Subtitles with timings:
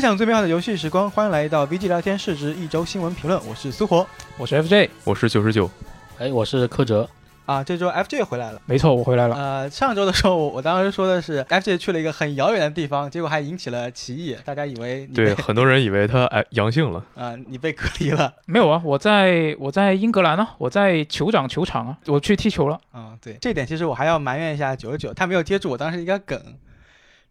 [0.00, 3.38] 分享最美好的游戏时光，欢迎来到 VG 聊天室之一周新闻评论。
[3.46, 4.06] 我是苏活
[4.38, 5.70] 我是 FJ，我是九十九，
[6.18, 7.06] 哎，我是柯哲，
[7.44, 8.62] 啊，这周 FJ 回来了。
[8.64, 9.36] 没错，我回来了。
[9.36, 18.32] 呃，上周的时候，我我当时说的是 FJ 去了一个很遥远的地方，结果还引起了歧义，大家以为你对， 很多人以为他哎阳性了，啊、你被隔离了。
[18.46, 22.80] 没有啊，我在我在英格兰呢、我在酋长球场啊，我去踢球了。
[22.90, 26.42] 啊、对，这点其实我还要埋怨一下九十九，他没有接住我当时一个梗。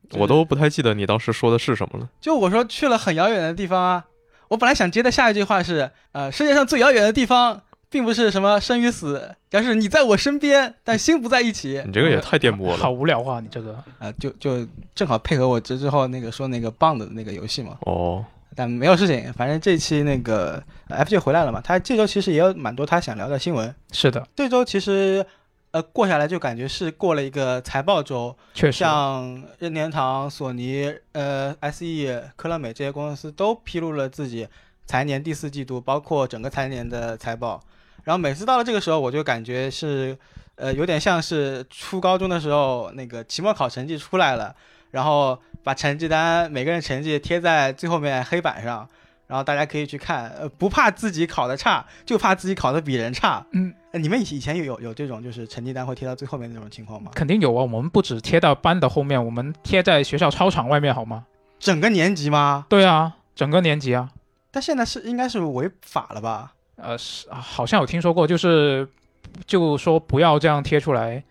[0.09, 2.09] 就是我都不太记得你当时说的是什么了。
[2.20, 4.06] 就我说去了很遥远的地方啊，
[4.47, 11.81] 我本来想接的下一句话是，呃，世界上最遥远的地方，并不是什么生与死，而是你在我身边，但心不在一起。
[11.86, 12.92] 你这个也太颠簸好了。
[12.92, 13.73] 无聊啊，你这个。
[14.00, 17.78] 啊、就就正好配合我之之后那个说那个棒的那个游戏嘛。
[17.81, 23.73] 哦，但没有事情，反正这期那个呃 FJ 回来了嘛，他这周其实也有蛮多他想聊的新闻。
[23.92, 25.26] 是的，这周其实
[25.72, 28.80] 呃过下来就感觉是过了一个财报周，确实。
[28.80, 34.48] 像任天堂、索尼、呃 SE、科乐美这些公司都披露了自己
[34.86, 37.61] 财年第四季度，包括整个财年的财报。
[38.03, 40.17] 然后每次到了这个时候，我就感觉是
[40.56, 44.56] 呃有点像是初高中的时候那个期末考成绩出来了，
[44.92, 48.89] 然后把成绩单每个人成绩贴在最后面黑板上。
[49.30, 53.45] 然后大家可以去看，呃，不怕自己考的差，就怕自己考的比人差。
[53.52, 57.11] 嗯，呃你们以以前有有有这种就是成绩单会贴到最后面那种情况吗？
[57.13, 61.25] 肯定有啊，我们不止贴到班的后面，我们贴在学校操场外面，好吗？
[61.59, 62.66] 整个年级吗？
[62.67, 64.09] 对啊，整个年级啊，
[64.49, 66.54] 但现在是应该是违法了吧？
[66.77, 68.87] 呃，是啊好像有听说过，就是
[69.45, 71.23] 就说不要这样贴出来，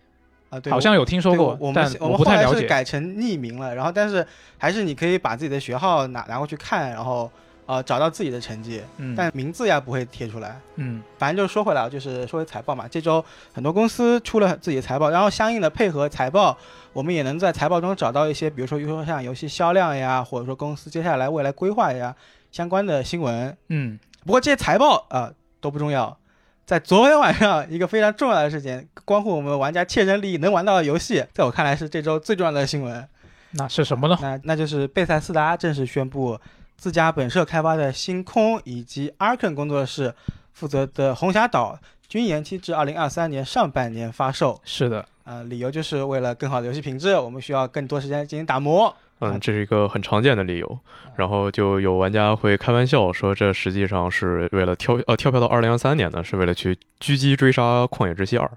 [0.49, 2.65] 啊，对，好像有听说过我，们我们后来是不太了解。
[2.65, 4.25] 改成匿名了，然后但是
[4.57, 7.29] 还是你可以把自己的学号拿拿过去看，然后
[7.69, 10.59] 呃找到自己的成绩，嗯，但名字呀不会贴出来。
[10.77, 16.57] 嗯反正就是说回来啊，就是说回财报嘛，这周很多公司出了自己的财报，然后相应的配合财报，
[16.93, 22.15] 我们也能在财报中找到一些，比如说，比如说像游戏销量呀，或者说公司接下来未来规划呀
[22.51, 23.55] 相关的新闻。
[23.67, 25.31] 嗯，不过这些财报啊、
[25.61, 26.17] 都不重要，
[26.65, 33.07] 在昨天晚上一个非常重要的事情，关乎我们玩家切身利益能玩到的游戏，在我看来是这周最重要的新闻。
[33.51, 34.17] 那是什么呢？
[34.21, 36.39] 那那就是贝塞斯达正式宣布，
[36.79, 40.15] 自家本社开发的星空以及 Arkane 工作室
[40.53, 44.59] 负责的红霞岛均延期至二零二三年上半年发售。
[44.63, 48.87] 是的，呃，理由就是为了更好的游戏品质，我们需要更多时间进行打磨。
[49.19, 50.79] 啊嗯，这是一个很常见的理由。
[51.17, 58.49] 然后就有玩家会开玩笑说，这实际上是为了跳呃跳票到二零二三年呢，是为了去狙击追杀《旷野之息二》，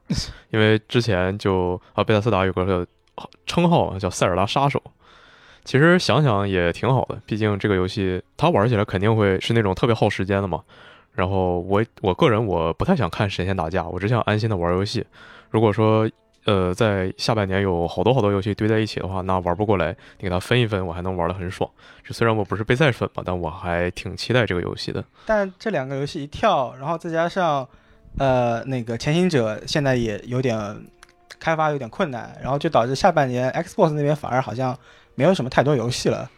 [0.51, 2.87] 因为之前就啊贝塔斯达有个
[3.47, 4.81] 称号啊叫塞尔达杀手。
[5.65, 10.63] 其实想想也挺好的，毕竟这个游戏它玩起来肯定会是那种特别耗时间的嘛。
[11.15, 15.05] 然后我我个人我不太想看神仙打架，我只想安心的玩游戏。
[15.51, 16.11] 如果说
[16.47, 21.71] 呃在下半年有好多好多游戏堆在一起的话，那玩不过来，你给它分一分，我还能玩得很爽。
[22.03, 25.05] 就虽然我不是备赛粉吧，但我还挺期待这个游戏的。
[25.27, 27.69] 但这两个游戏一跳，然后再加上
[28.19, 30.59] 呃那个潜行者现在也有点
[31.39, 34.77] 开发有点困难，然后就导致下半年 Xbox 那边反而好像
[35.15, 36.31] 没有什么太多游戏了。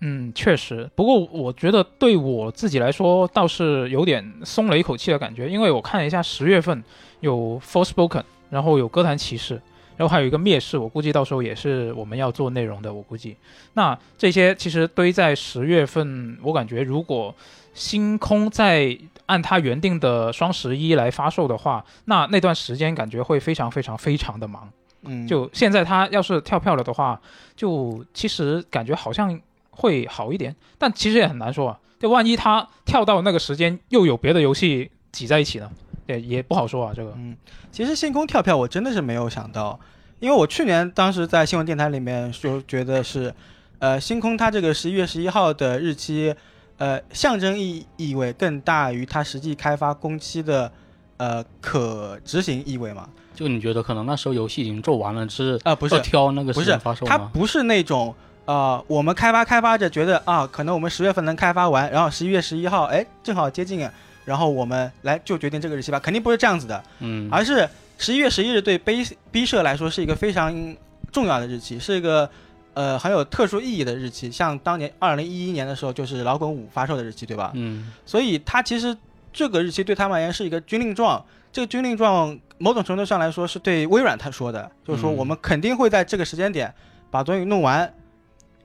[0.00, 0.90] 嗯，确实。
[0.94, 6.82] 不过我觉得对我自己来说倒是有点松了一口气的感觉，因为我看了一下十月份
[7.20, 9.60] 有 Forspoken，然后有歌坛骑士，
[9.98, 13.36] 然后还有一个灭世，我估计到时候也是我们要做内容的，我估计。
[13.74, 17.34] 那这些其实堆在十月份，我感觉如果
[17.74, 24.70] 星空在按它原定的双十一来发售的话，那那段时间感觉会非常非常非常的忙。
[25.02, 27.20] 嗯，就现在他要是跳票了的话，
[27.56, 31.78] 就其实感觉好像会好一点，但其实也很难说啊。
[31.98, 35.70] 就万一他跳到那个时间又有别的游戏挤在一起呢？
[36.06, 36.92] 也也不好说啊。
[36.94, 37.36] 这个，嗯，
[37.70, 39.78] 其实星空跳票我真的是没有想到，
[40.18, 43.34] 因为我去年当时在新闻电台里面就觉得是，
[43.78, 46.34] 呃，星空它这个十一月十一号的日期，
[46.78, 50.72] 呃，象征意意味更大于它实际开发工期的，
[51.18, 53.08] 呃，可执行意味嘛。
[53.34, 57.16] 就你觉得可能那时候游戏已经做完了，是啊、不是，挑那个不是时间发售吗？
[57.16, 58.14] 它不是那种。
[58.46, 63.88] 呃，我们开发开发着，觉得啊，可能我们十月份能开发完，然后十一月十一号，哎，正好接近，
[64.24, 66.82] 然后我们来就决定这个日期吧，肯定不是这样子的。
[66.98, 70.52] 嗯，而是十一月十一日对 B B 社来说是一个非常
[71.12, 72.28] 重要的日期，是一个
[72.74, 74.28] 呃很有特殊意义的日期。
[74.32, 77.52] 像当年二零一一年的时候，就是老滚五发售的日期，对吧？
[77.54, 78.96] 嗯，所以它其实
[79.32, 81.24] 这个日期对他们而言是一个军令状。
[81.52, 86.72] 这个军令状某种程度上来说是对微软他说的，就是说嗯我们肯定会在这个时间点
[87.10, 87.92] 把东西弄完。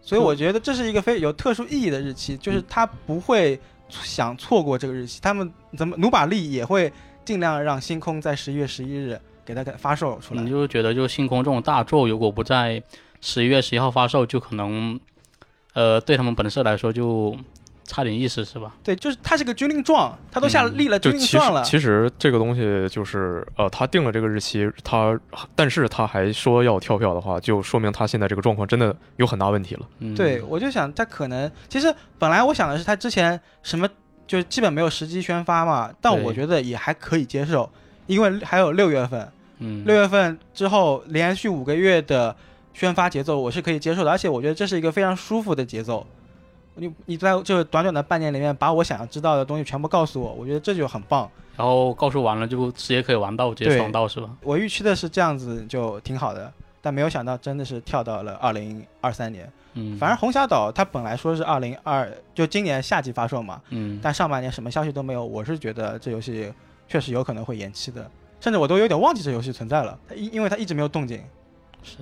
[0.02, 3.60] 所以我觉得这是一个非有特殊意义的日期，就是他不会
[3.90, 6.94] 想错过这个日期，他们怎么努把力也会
[7.24, 10.50] 尽量让星空在十一月十一日给它发售出来你。
[10.52, 12.84] 就觉得就星空这种大作，如果不在
[13.20, 15.00] 十一月十一号发售，就可能，
[15.74, 17.36] 呃，对他们本社来说就
[17.86, 18.76] 差点意思，是吧？
[18.84, 21.64] 对，就是他是个军令状，他都下嗯立了军令状了。
[21.64, 25.18] 其实这个东西就是呃，他定了这个日期，他
[25.56, 29.88] 但是他还说要跳票的话，就说明他现在这个状况真的有很大问题了。
[30.00, 33.88] 嗯，对，我就想他可能，其实本来我想的是他之前什么
[34.26, 37.70] 就是基本没有时机宣发嘛，但我觉得也还可以接受，
[38.08, 42.36] 因为还有六月份，嗯，六月份之后连续五个月的
[42.74, 46.06] 宣发节奏我是可以接受的，而且我觉得这是一个非常舒服的节奏。
[46.76, 51.30] 你你在这短短的半年里面把我想要知道的东西全部告诉我，我觉得这就很棒。
[51.58, 54.30] 然后告诉完了就直接可以玩到，直接对爽到，是吧？
[54.42, 56.52] 我预期的是这样子就挺好的，
[56.82, 59.50] 但没有想到真的是跳到了二零二三年。
[59.78, 66.52] 嗯，反正红霞岛它本来说是二零二，就今年夏季发售嘛，嗯，但上半年什么消息都没有，我是觉得这游戏
[66.88, 71.22] 确实有可能会延期的，甚至我都有点忘记这游戏存在了，它因因为它一直没有动静。
[71.84, 71.98] 是，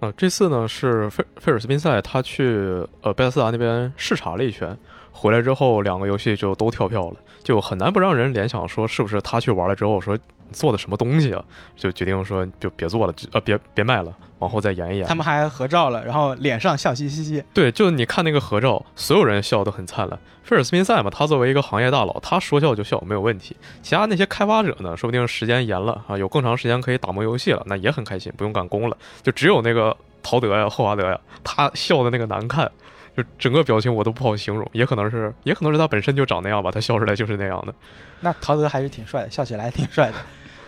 [0.00, 4.76] 啊，这次呢是费费尔斯宾塞他去呃贝斯达那边视察了一圈，
[5.12, 10.18] 回来之后两个游戏就都跳票了，就很难不让人联想说是不是他去玩了之后说
[10.52, 11.44] 做的什么东西啊，
[11.76, 15.14] 就决定说就别做了，就呃别别卖了，往后再延一延他。
[15.14, 17.42] 们还合照了，然后脸上笑嘻嘻嘻。
[17.54, 20.18] 对，就你看那个合照，所有人笑得很灿烂。
[20.42, 23.56] 菲尔斯宾塞嘛，他作为一个行业大佬，他说笑就笑没有问题。
[23.82, 28.96] 其他那些开发者呢，说不定时间延了啊，有更长时间可以打磨游戏了，那也很开心，不用赶工了。
[29.22, 32.68] 就只有那个陶德呀、霍华德呀，他笑的那个难看，
[33.16, 34.68] 就整个表情我都不好形容。
[34.72, 37.72] 也可能是，也可能是他本身就长那样吧，他笑出来就是那样的。
[38.20, 40.14] 那陶德还是挺帅的，笑起来还挺帅的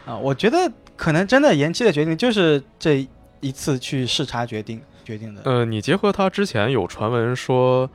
[0.07, 0.17] 啊！
[0.17, 3.07] 我觉得可能真的延期的决定就是这
[3.43, 5.43] 一次去视察决定决定的。
[5.45, 7.89] 呃，你结合他之前有传闻说，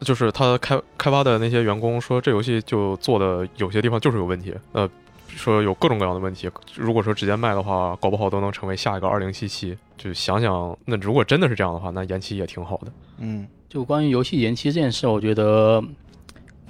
[0.00, 4.90] 就是他开开发的那些员工说，这游戏就做的有些地方就是有问题，呃，
[5.28, 6.50] 说有各种各样的问题。
[6.74, 9.76] 如果说直接卖的话，搞不好都能成为下一个二零七七。
[9.96, 12.92] 就想想，那如果真的是这样的话，那延期也挺好的。
[13.18, 15.82] 嗯，就关于游戏延期这件事，我觉得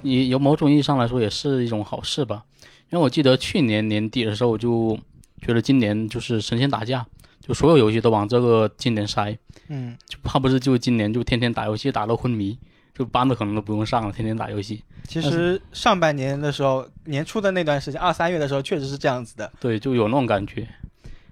[0.01, 2.43] 你有某种意义上来说也是一种好事吧。
[2.89, 4.97] 因为我记得去年年底的时候，我就
[5.41, 7.05] 觉得今年就是神仙打架，
[7.47, 9.37] 就所有游戏都往这个今年塞，
[9.69, 12.57] 嗯，就怕不是就今年就天天打游戏打到昏迷，
[12.93, 14.83] 就班都可能都不用上了，天天打游戏。
[15.07, 19.49] 其实上半年的时候，年初的那段时间，二三月的时候确实是这样子的。
[19.61, 20.67] 对，就有那种感觉，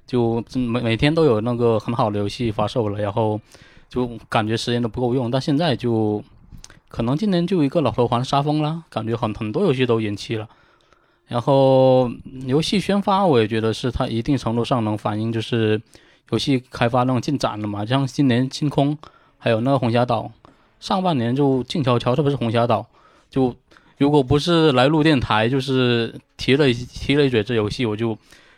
[0.07, 3.38] 就每每天都有那个很好的游戏发售了，然后
[3.89, 5.29] 就感觉时间都不够用。
[5.29, 6.23] 但现在就
[6.88, 10.47] 可能今年就一个老头环杀疯了，感觉很很多游戏都延期了。
[11.27, 12.09] 然后
[12.45, 15.81] 游戏宣发，我也觉得是它一定程度上能反映就是
[16.30, 17.86] 游戏开发那种进展了嘛。
[17.86, 18.98] 像今年星空，
[19.38, 20.31] 还有那个红霞岛，
[20.80, 22.86] 上半年就静悄悄，特别是红霞岛，
[23.30, 23.56] 就
[23.98, 28.18] 如果不是来录电台，就是提了一提了一嘴这游戏，我就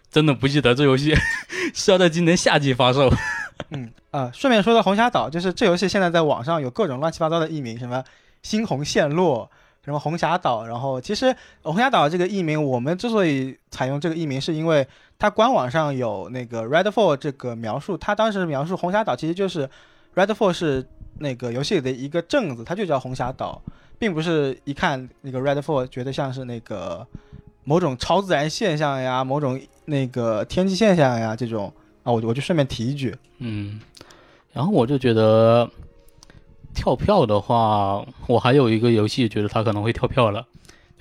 [0.09, 1.13] 真的不记得这游戏
[1.75, 3.11] 是要在今年夏季发售。
[3.71, 8.03] 嗯啊，顺便说到红霞岛，就是这游戏现在在网上有各种乱七八糟的译名，什么
[8.43, 9.49] 猩红陷落，
[9.87, 10.67] 什么红霞岛。
[10.67, 14.85] 然后其实红霞岛这个译名，我们之所以采用这个译名，是因为
[15.17, 19.69] 它官网上有那个 Redfall 这个描述，它当时描述红霞岛其实就是
[20.13, 20.85] Redfall 是
[21.19, 23.61] 那个游戏里的一个镇子，它就叫红霞岛，
[23.97, 27.07] 并不是一看那个 Redfall 觉得像是那个
[27.63, 33.15] 某种超自然现象呀，某种那个天气现象呀这种啊，我我就顺便提一句。
[33.39, 33.79] 嗯，
[34.51, 35.69] 然后我就觉得
[36.77, 40.45] 跳票的话，我还有一个游戏觉得它可能会跳票了，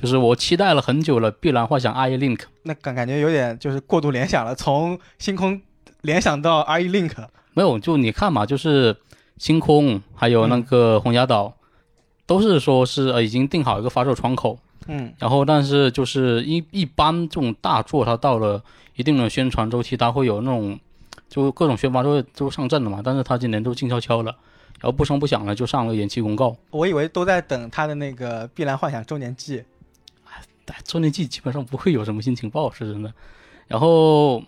[0.00, 2.36] 就是我期待了很久了，《碧蓝幻想 I Link》。
[2.62, 5.60] 那感感觉有点就是过度联想了，从星空
[6.00, 7.12] 联想到 IE Link
[7.52, 8.96] 没有，就你看嘛，就是
[9.36, 11.54] 星空还有那个红崖岛，
[12.26, 15.12] 都是说是呃已经定好一个发售窗口，嗯。
[15.18, 18.62] 然后但是就是一一般这种大作，它到了
[18.96, 20.78] 一定的宣传周期，它会有那种
[21.28, 24.34] 就各种宣发都都上阵了嘛，但是它今年都静悄悄了，
[24.80, 26.56] 然后不声不响的就上了延期公告。
[26.70, 29.62] 我以为都在等他的那个《碧蓝幻想》周年季。
[30.64, 33.12] 但周年季基本上不会有什么新情报，是真的。
[33.68, 34.42] 然后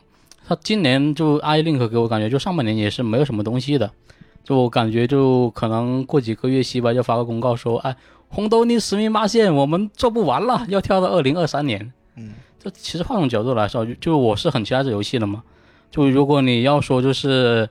[0.46, 3.88] 他今年就 i link 给我感觉就上半年也是没有什么东西的，
[4.42, 7.96] 就我感觉就可能过几个月西吧就发个公告说，哎，
[8.28, 11.92] 红豆泥实名八线我们做不完了，要跳到二零二三年。
[12.16, 15.44] 嗯这其实换种角度来说，就就我是很期待这游戏的嘛。
[15.92, 17.68] 就如果你要说就是，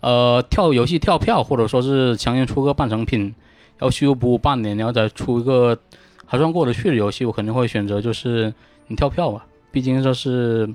[0.00, 3.34] 呃，跳游戏跳票，或者说是强行出个半成品，
[3.80, 5.76] 要修补半年，然后再出一个
[6.24, 8.52] 还算过得去的游戏，我肯定会选择就是
[8.86, 10.68] 你跳票吧，毕竟这是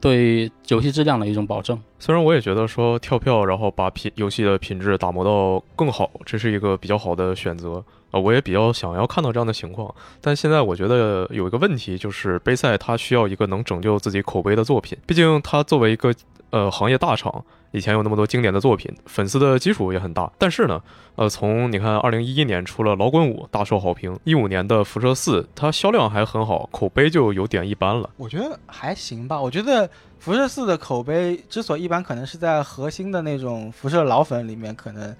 [0.00, 1.80] 对游戏质量的一种保证。
[1.98, 9.94] 虽然我也觉得说跳票，然后把品游戏的品质打磨到更好，这是一个比较好的选择啊、我也比较想要看到这样的情况。
[10.22, 16.14] 但现在我觉得有一个问题，就是杯赛它需要一个能拯救自己口碑的作品，毕竟它作为一个
[16.48, 20.30] 呃行业大厂，以前有那么多经典的作品，粉丝的基础也很大。
[20.38, 20.82] 但是呢，
[21.16, 28.08] 呃，从你看，二零一一年出了《老滚五》，大受好评；一五年的《辐射四》，它销量还很好，口碑就有点一般了。
[28.16, 29.40] 我觉得还行吧。
[29.40, 35.14] 我觉得辐射四的口碑之所以一般，可能是在核心的那种辐射老粉里面，可能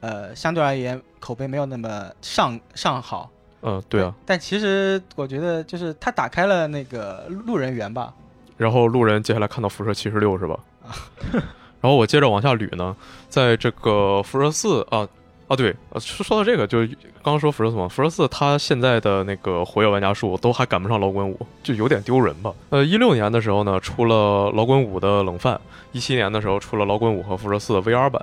[0.00, 3.30] 呃相对而言口碑没有那么上上好。
[3.62, 4.12] 嗯、对啊。
[4.26, 8.12] 但其实我觉得就是它打开了那个路人缘吧。
[8.56, 10.58] 然后路人接下来看到辐射七十六是吧？
[11.82, 12.96] 然后我接着往下捋呢，
[13.28, 15.06] 在这个辐射四啊
[15.48, 16.78] 啊对，说说到这个，就
[17.22, 22.50] 刚刚说辐射四嘛，辐射四它现在的那个活跃玩家数都还赶不上老滚五，就有点丢人吧。
[22.70, 25.56] 呃，一六年的时候呢，出了老滚五的冷饭；
[25.90, 28.22] 一七年的时候出了老滚五和辐射四的 VR 版；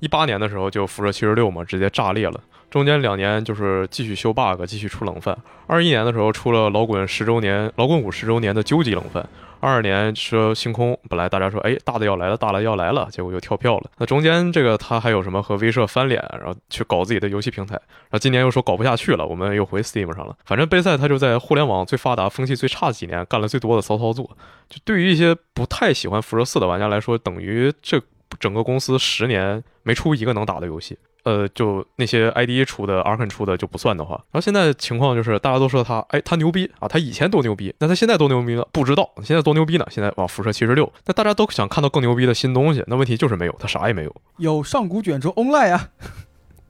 [0.00, 2.40] 一八年的时候就辐射七十六嘛，直接炸裂了。
[2.70, 5.36] 中间两年就是继续修 bug，继续出冷饭。
[5.66, 9.28] 二一年的时候出了老滚十周年，老滚五十周年的究极冷饭。
[9.62, 13.90] 二二年说星空，本来大家说哎大的要来了，大的要来了，结果又跳票了。
[13.96, 20.36] 那中间这个他还有什么和威社翻脸，然后去搞自己的游戏平台，然后今年又说搞不下去了，我们又回 Steam 上了。
[20.44, 24.24] 反正贝塞他就在互联网最发达、风气最差的几年干了最多的骚操作。
[24.68, 28.02] 就对于一些不太喜欢辐射四的玩家来说，等于这
[28.40, 30.98] 整个公司十年没出一个能打的游戏。
[31.24, 38.66] 呃，就那些 ID 出的、Arkane 出的就不算的话，然后现在情况就是大家都说他，哎，他牛逼啊，他以前多牛逼，那他现在多牛逼呢？
[38.72, 39.86] 不知道，现在多牛逼呢？
[39.90, 44.14] 现在哇，辐射七十六，那大家都想看到更牛逼的新东西，那问题就是没有，他啥也没有。
[44.38, 45.88] 有上古卷轴 Online 啊，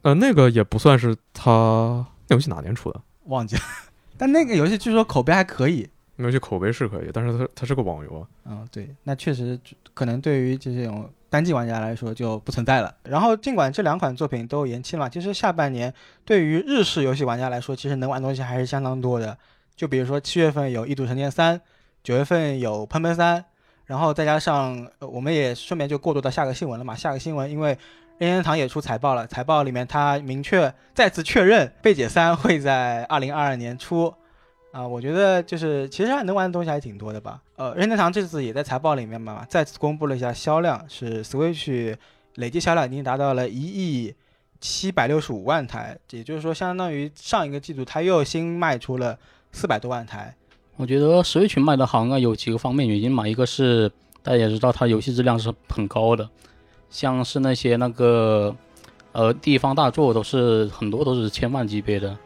[0.03, 3.01] 呃，那个也不算是他那游戏哪年出的？
[3.27, 3.63] 忘记了。
[4.19, 5.89] 但那个游戏据说口碑还可以。
[6.17, 8.27] 那游戏口碑是可以，但是它它是个网游啊。
[8.45, 9.59] 嗯，对，那确实
[9.95, 12.95] 可能对于这种单机玩家来说就不存在了。
[13.05, 15.91] 然后尽管这两款作品都延期了，其实下半年
[16.27, 19.39] 对于日式游戏玩家来说，其实能玩东西还是相当多的。
[19.75, 21.59] 就比如说七月份有《异度神剑三》，
[22.05, 23.41] 九月份有《喷喷三》，
[23.87, 26.95] 然后再加上、我们也顺便就过渡到下个新闻了嘛。
[26.95, 27.71] 下个新闻因为
[28.19, 34.13] 任天堂也出财报了，财报里面它明确再次确认《贝姐三》会在二零二二年初。
[34.73, 37.41] 啊，我觉得就是其实还能玩的东西还挺多的吧。
[37.57, 41.95] 呃，任天堂这次也在财报里面嘛，再次公布了一下销量，是 Switch
[42.37, 44.15] 累计销量已经达到了一亿
[44.61, 49.19] 七百六十五万台，也就是说，相当于上一个季度它又新卖出了
[49.53, 50.35] 四百多万台。
[50.77, 53.29] 我觉得 Switch 卖的好，应该有几个方面原因嘛。
[53.29, 53.91] 一个是
[54.23, 56.27] 大家也知道，它游戏质量是很高的，
[56.89, 58.57] 像是那些那个
[59.13, 62.17] 呃地方大作都是很多都是千万级别的，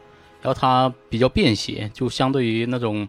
[0.47, 3.05] 然后它比较便携，就相对于那种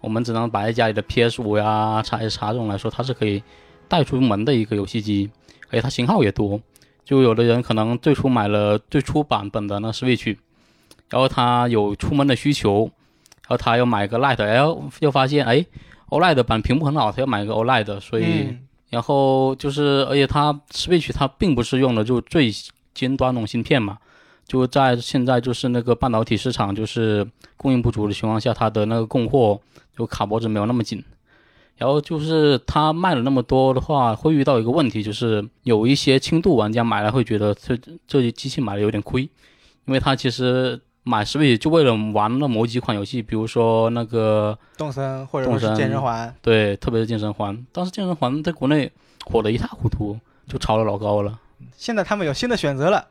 [0.00, 3.42] 我们只能摆在家里的 PS 五呀、x S 叉这种来说，它是可以
[3.88, 5.28] 带出门的一个游戏机，
[5.68, 6.60] 而且它型号也多。
[7.04, 10.36] 就有的人可能最初买了最初版本的那 Switch，
[11.10, 15.66] 然后他有出门的需求，然后他要买个 Lite，然后又发现哎
[16.10, 22.52] OLED 版屏幕很好，他要买个 OLED，所以、嗯然后就是而且它 Switch 它并不是用的就最
[22.94, 23.98] 尖端那种芯片嘛，
[24.46, 27.26] 就在现在就是那个半导体市场就是
[27.56, 29.60] 供应不足的情况下，它的那个供货
[29.96, 31.02] 就卡脖子没有那么紧。
[31.76, 39.22] 然后就是它卖了那么多的话，会遇到一个问题，就是有一些轻度玩家买了会觉得这这些机器买的有点亏，
[39.84, 48.90] 因为他其实买 Switch 就为了玩那某几款游戏，比如说那个动森或者是健身环，对，特别是健身环，当时健身环在国内
[49.26, 51.38] 火得一塌糊涂，就炒得老高了。
[51.76, 53.06] 现在他们有新的选择了，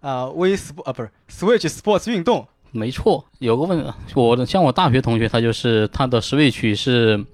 [0.00, 7.24] 啊、微 Sport 啊不是 Switch Sports 运动，没错，有个问我的像我大学同学，他就是他的 Switch 是，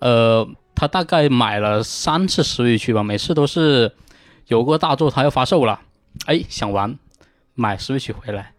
[0.00, 3.92] 呃，他大概买了三次 Switch 吧，每次都是
[4.48, 5.80] 有个大作他要发售了，
[6.26, 6.98] 哎，想玩，
[7.54, 8.52] 买 Switch 回来，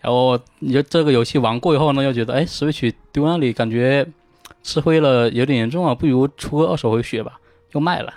[0.00, 4.06] 然后你就这个游戏玩过以后呢，又觉得哎，Switch 丢那里感觉
[4.62, 7.40] 吃灰了有点严重啊，不如出个二手回血吧，
[7.72, 8.12] 又卖了，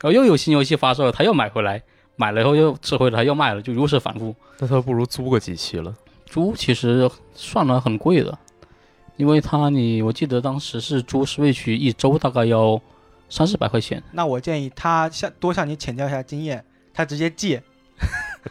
[0.00, 1.82] 然后又有新游戏发售了，他又买回来，
[2.22, 4.32] 买了以后又吃灰了，他又卖了，就如此反复。
[4.60, 5.92] 那他不如租个机器了。
[6.26, 8.38] 租其实算来很贵的，
[9.16, 12.80] 因为他你我记得当时是租 Switch 一周大概要
[13.28, 16.64] 三四百块钱，那我建议他向多向你请教一下经验，
[16.94, 17.60] 他直接借，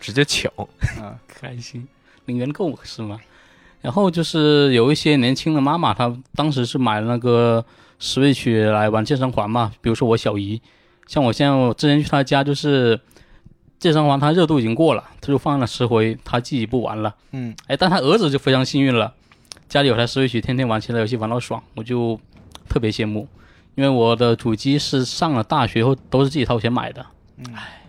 [0.01, 0.51] 直接抢，
[1.00, 1.88] 啊、开心，
[2.25, 3.18] 零元购是吗？
[3.82, 7.66] 然后就是有一些年轻的妈妈，她当时是买了那个
[8.00, 10.62] Switch 来玩健身环嘛，比如说我小姨，
[11.08, 13.00] 像我现在我之前去她家就是
[13.82, 17.14] 健身房他热度已经过了，他就放了十回，他自己不玩了。
[17.32, 19.12] 嗯，哎，但他儿子就非常幸运了，
[19.68, 22.20] 家里有台 Switch，天天玩其他游戏玩到爽，我就
[22.70, 23.28] 特别羡慕。
[23.74, 27.04] 因为我的主机是上了大学后都是自己掏钱买的，
[27.56, 27.82] 哎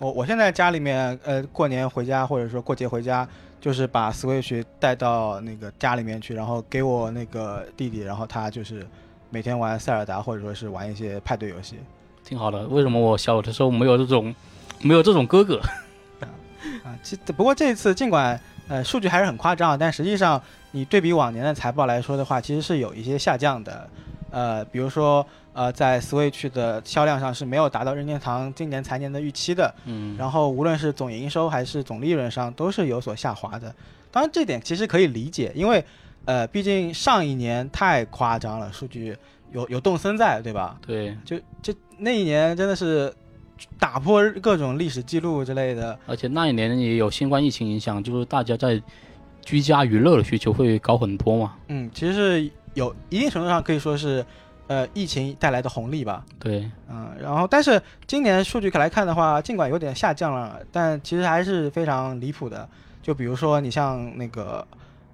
[0.00, 3.26] 我我现在家里面，呃，过年回家或者说过节回家，
[3.60, 8.86] 就是把 Switch 带到那个家里面去，然后给我那个弟弟，然后他就是
[9.30, 11.76] 每天玩塞尔达或者说是玩一些派对游戏。
[12.22, 12.66] 挺好的。
[12.68, 14.34] 为什么我小的时候没有这种
[14.80, 15.60] 没有这种哥哥？
[16.84, 20.40] 啊，其不过这一次尽管呃数据还是很夸张，但实际上
[20.72, 23.88] 你对比往年的财报来说的话，其实是有一些下降的。
[24.30, 29.74] 呃，比如说呃，在 Switch 的销量上是没有达到任天堂今年财年的预期的。
[29.86, 33.74] 嗯，然后无论是总营收还是总利润上都是有所下滑的。
[34.10, 35.82] 当然这点其实可以理解，因为
[36.26, 39.16] 呃毕竟上一年太夸张了，数据
[39.50, 40.78] 有有动森在，对吧？
[40.86, 43.10] 对，就就那一年真的是
[43.78, 45.98] 打破各种历史记录之类的。
[46.06, 48.80] 而且那一年也有新冠疫情影响，就是大家在
[49.42, 51.54] 居家娱乐的需求会高很多嘛。
[51.68, 54.24] 嗯，其实是有一定程度上可以说是，
[54.66, 56.24] 呃，疫情带来的红利吧。
[56.38, 62.68] 对，嗯，然后但是今年数据来看的话，尽管有点下降了，但其实还是非常离谱的。
[63.02, 64.66] 就比如说你像那个，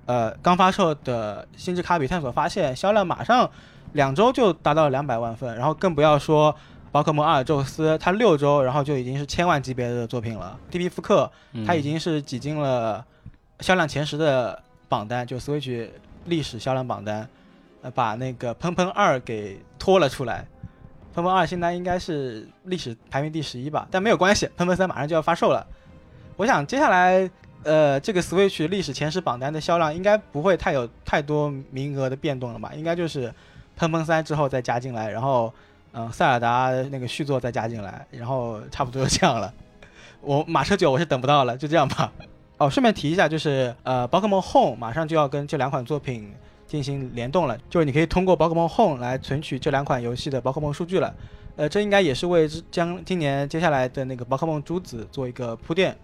[0.06, 3.48] 呃，刚发售的《星之卡比探索发现》，销量马上
[3.92, 6.52] 两周就达到两百万份，然后更不要说
[6.94, 10.56] 宝可梦阿尔宙斯，它六周然后就已经是千万级别的作品了。
[10.70, 13.04] DP 复刻嗯它已经是挤进了
[13.58, 15.88] 销量前十的榜单，就 Switch
[16.26, 17.28] 历史销量榜单，
[17.82, 20.46] 呃，把那个喷喷二给拖了出来。
[21.12, 25.66] 喷喷二现在应该是历史排名第十一吧，但没有关系，喷喷三马上就要发售了。
[26.36, 27.28] 我想接下来，
[27.64, 32.70] 呃，这个 Switch 历史前十榜单的销量应该不会太有太多名额的变动了吧？
[32.76, 33.34] 应该就是
[33.74, 35.52] 喷喷三之后再加进来，然后，
[35.96, 39.54] 嗯、塞尔达那个续作再加进来，然后差不多就这样了。
[40.20, 42.12] 我马车九我是等不到了，就这样吧。
[42.58, 46.32] 哦，顺便提一下，就是呃，宝可梦 Home 马上就要跟这两款作品
[46.66, 51.14] 进行联动了，就是你可以通过宝可梦 Home 来存取这两款游戏的宝可梦数据了。
[51.56, 55.96] 呃，这应该也是为将今年接下来的那个宝可梦珠子做一个铺垫。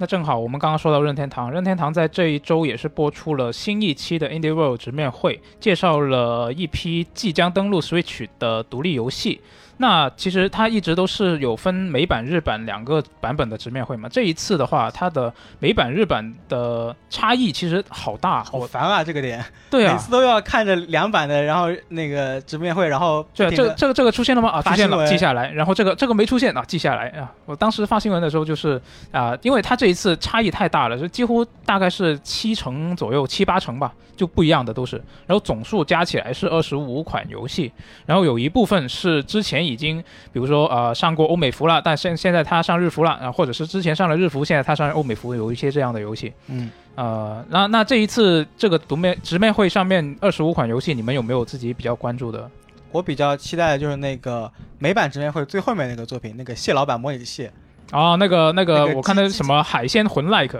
[0.00, 9.40] 那正好，我们刚刚说到任天堂，任天堂在这一周也是播出了新一期的 Indie World 直面会，介绍了一批即将登陆 Switch 的独立游戏。
[9.78, 14.08] 那其实它一直都是有分美版、日版两个版本的直面会嘛。
[14.08, 24.48] 这一次的话，它的美版、日版的差异其实好大，好烦啊，这个点，对啊每，次都要看着两版的，然后那个直面会，然后对啊，这个这个这个出现了吗？
[24.50, 25.50] 啊，出现了，记下来。
[25.52, 27.32] 然后这个这个没出现啊，记下来啊。
[27.46, 28.80] 我当时发新闻的时候就是
[29.12, 34.96] 啊、因为它这一次差异太大了，就几乎大概是七成左右，七八成吧，就不一样的都是。
[35.26, 37.72] 然后总数加起来是二十五款游戏，
[38.04, 40.02] 然后有一部分是之前已经，
[40.32, 46.32] 比如说呃上过欧美服了，但现现在他上日服了啊，或者是之前上了日服，现在他上欧美服，有一些这样的游戏。
[46.48, 52.50] 嗯，呃，那那这一次这个独面直面会上面二十五款游戏，你们有没有自己比较关注的？
[52.90, 57.48] 我比较期待的就是那个美版直面会最后面那个作品，那个蟹老板模拟器
[57.92, 60.58] 哦，那个那个，那个我看的是什么海鲜魂 like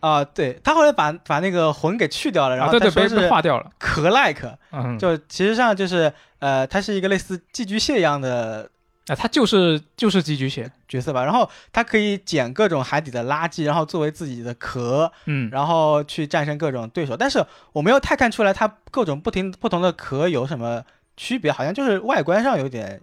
[0.00, 3.70] 啊、对他后来把把那个魂给去掉了，然啊，后对对，被他说是被划掉了。
[3.78, 8.70] 壳 like，嗯，就其实上就是呃，它是一个类似寄居蟹一样的
[9.08, 10.70] 啊，它就是就是寄居蟹。
[10.88, 17.14] 角色吧，然后它可以捡各种海底的垃圾，然后作为自己的壳，嗯，然后去战胜各种对手。
[17.14, 20.82] 但是我没有太看出来它各种不停不同的壳有什么
[21.16, 23.00] 区别，好像就是外观上有点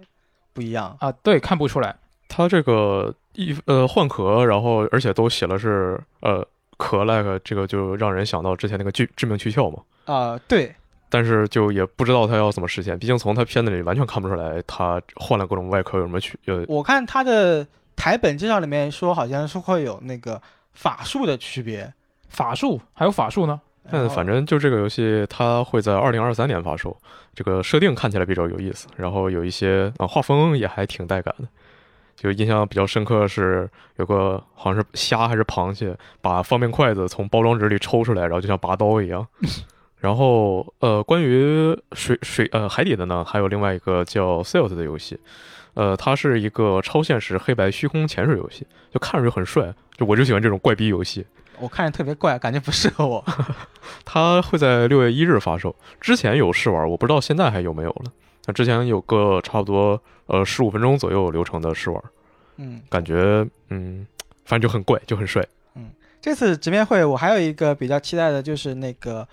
[0.51, 0.97] 不一样。
[0.99, 1.95] 啊，对，看不出来。
[2.27, 6.43] 它这个一呃换壳，然后而且都写了是呃
[6.77, 9.79] 壳 like，这个就让人想到之前那个致致命躯壳嘛。
[10.05, 10.73] 啊、对，
[11.09, 20.41] 但是就也不知道他要怎么实现，毕竟从他片子里完全看不出来他换了各种外壳有什么区呃我看他的台本介绍里面说，好像是会有那个
[20.73, 21.93] 法术的区别。
[22.29, 23.61] 法术还有法术呢？
[23.91, 26.95] 嗯反正就这个游戏，它会在二零二三年发售。
[27.35, 31.47] 这个设定看起来比较有意思，然后有一些啊画风也还挺带感的。
[32.15, 39.27] 就印象比较深刻的是有个好像是虾还是螃蟹，把方便筷子从包装纸里抽出来，然后就像拔刀一样。
[39.99, 45.19] 然后呃，关于水水呃海底的呢，还有另外一个叫 Sales 的游戏，
[45.73, 51.25] 呃，它是一个超现实黑白虚空潜水游戏，就看上去很帅，就我就喜欢这种怪逼游戏。
[51.59, 53.23] 我看着特别怪，感觉不适合我。
[54.05, 55.75] 它会在六月一日发售。
[55.99, 58.11] 之前有试玩，我不知道现在还有没有了。
[58.45, 62.03] 那之前有个差不多呃十五分钟左右流程的试玩，
[62.57, 64.05] 嗯，感觉嗯，
[64.45, 65.45] 反正就很贵，就很帅。
[65.75, 65.89] 嗯
[66.21, 69.27] 这次直面会我还有一个比较期待的就是那个，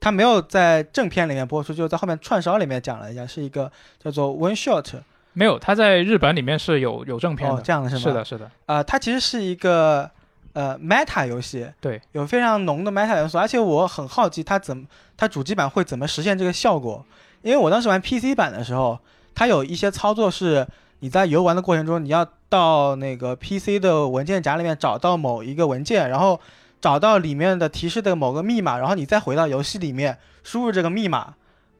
[0.00, 3.70] 他没有在正片里面播出，就在后面串烧里面讲了一下，是一个
[4.02, 4.94] 叫做 One Shot
[5.34, 7.56] 没有，他在日本里面是有有正片的。
[7.56, 8.00] 哦，这样的是吗？
[8.02, 8.50] 是的，是的。
[8.66, 10.10] 呃、它其实是一个
[10.52, 14.84] 呃 Meta 游戏，对，有非常浓的 Meta 元素，而且我很好奇它怎么
[15.16, 17.06] 它主机版会怎么实现这个效果，
[17.42, 18.98] 因为我当时玩 PC 版的时候，
[19.34, 20.66] 它有一些操作是
[21.00, 26.40] 你在游玩的过程中，你要到那个 PC 的文件夹里面找到某一个文件，然后
[26.80, 31.34] 找到里面的提示的某个密码，然后你再回到游戏里面输入这个密码。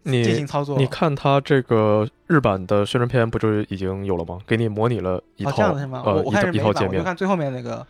[0.05, 0.77] 你进行操作。
[0.79, 4.41] 你看它这个日版的宣传片不就已经有了吗？
[4.45, 6.03] 给你模拟了一哦，套、这样的是吗？
[6.05, 7.87] 我呃一套一套界面我就看最后面那个。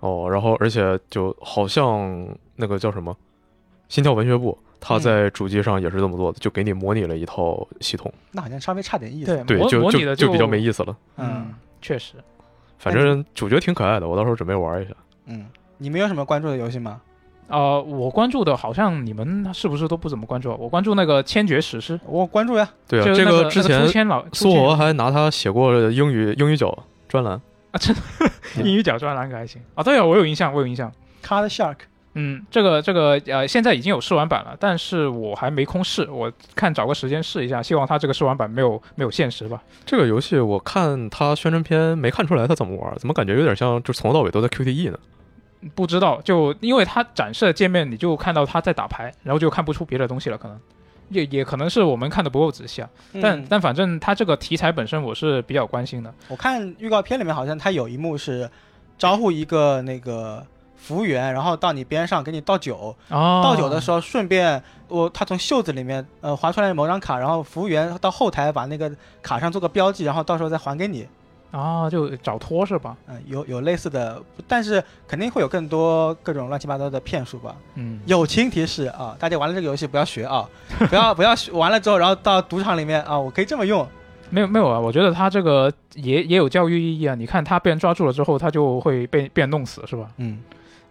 [0.00, 3.16] 哦，然后而且就好像那个叫什么
[3.92, 9.44] 心跳文学部，它嗯在主机上也是这么做的，就给你模拟了一套系统，那好像稍微差点意思。
[9.46, 10.96] 对就模拟的就就比较没意思了。
[11.18, 11.52] 嗯
[11.82, 12.14] 确实。
[12.78, 14.94] 反正主角挺可爱的，我到时候准备玩一下。
[15.26, 15.44] 嗯，
[15.76, 17.02] 你们有什么关注的游戏吗？
[17.48, 20.56] 呃，我关注的好像你们是不是都不怎么关注啊？
[20.58, 22.66] 我关注那个《千绝史诗》，我关注呀。
[22.88, 26.76] 对啊，就是这那那之前千老苏俄还拿他写过英语英语角
[27.08, 27.34] 专栏。
[27.72, 28.00] 啊，真的
[28.64, 29.82] 英语角专栏可还行啊。
[29.84, 30.90] 对啊，我有印象，我有印象。
[31.22, 31.76] Card Shark，
[32.14, 39.62] 嗯，这个这个呃，现在已经有试玩版了，但是我还没空试，我看找个时间试一下，希望它这个试玩版没有没有限时吧。
[39.86, 44.98] 这个游戏我看它宣传片没看出来它怎么玩，怎么感觉有点像就从头到尾都在 QTE 呢？
[45.74, 50.60] 不知道，就因为它展示的界面，你就看到他在打牌，然后就看不出别的东西了，可能
[51.08, 52.90] 也也可能是我们看的不够仔细啊。
[53.22, 56.12] 但嗯但反正它这个题材本身我是比较关心的。
[56.28, 58.50] 我看预告片里面好像它有一幕是
[58.98, 60.44] 招呼一个那个
[60.82, 68.90] 服务员，然后到你边上给你倒酒，哦，倒酒的时候顺便我他从袖子里面呃划出来某张卡，然后服务员到后台把那个
[69.22, 71.06] 卡上做个标记，然后到时候再还给你。
[71.52, 72.96] 啊，就找托是吧？
[73.06, 74.18] 嗯，有有类似的，
[74.48, 77.54] 但是肯定会有更多各种乱七八糟的骗术吧。
[77.74, 80.48] 嗯，友情提示啊，大家玩了这个游戏不要学啊，
[80.88, 83.86] 不要不要学完了之后，然后到赌场里面啊，我可以这么用。
[84.30, 87.14] 没有没有啊，我觉得他这个也也有教育意义啊。
[87.14, 90.08] 你看他被人抓住了之后，他就会被被人弄死是吧？
[90.16, 90.38] 嗯，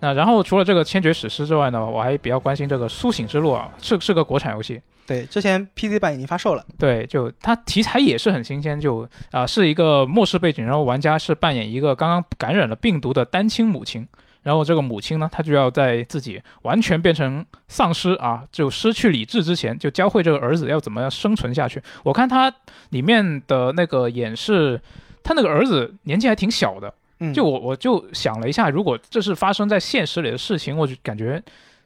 [0.02, 4.82] 那然后除了这个《千绝史诗》之外呢，我还比较关心这个《苏醒之路》啊，是是个国产游戏。
[5.08, 6.66] 对，之前 PC 版已经发售了。
[6.80, 14.08] 对，就它题材也是很新鲜，就啊、是一个末世背景，然后玩家是扮演一个刚刚感染了病毒的单亲母亲，
[14.42, 21.82] 然后这个母亲呢，她就要在自己完全变成丧尸啊，就失去理智之前，就教会这个儿子要怎么样生存下去。
[22.04, 22.52] 我看它
[22.90, 24.80] 里面的那个演示，
[25.24, 31.42] 他那个儿子年纪还挺小的，嗯，就我我就想了一下，如果这是发生在现实里的事情，我就感觉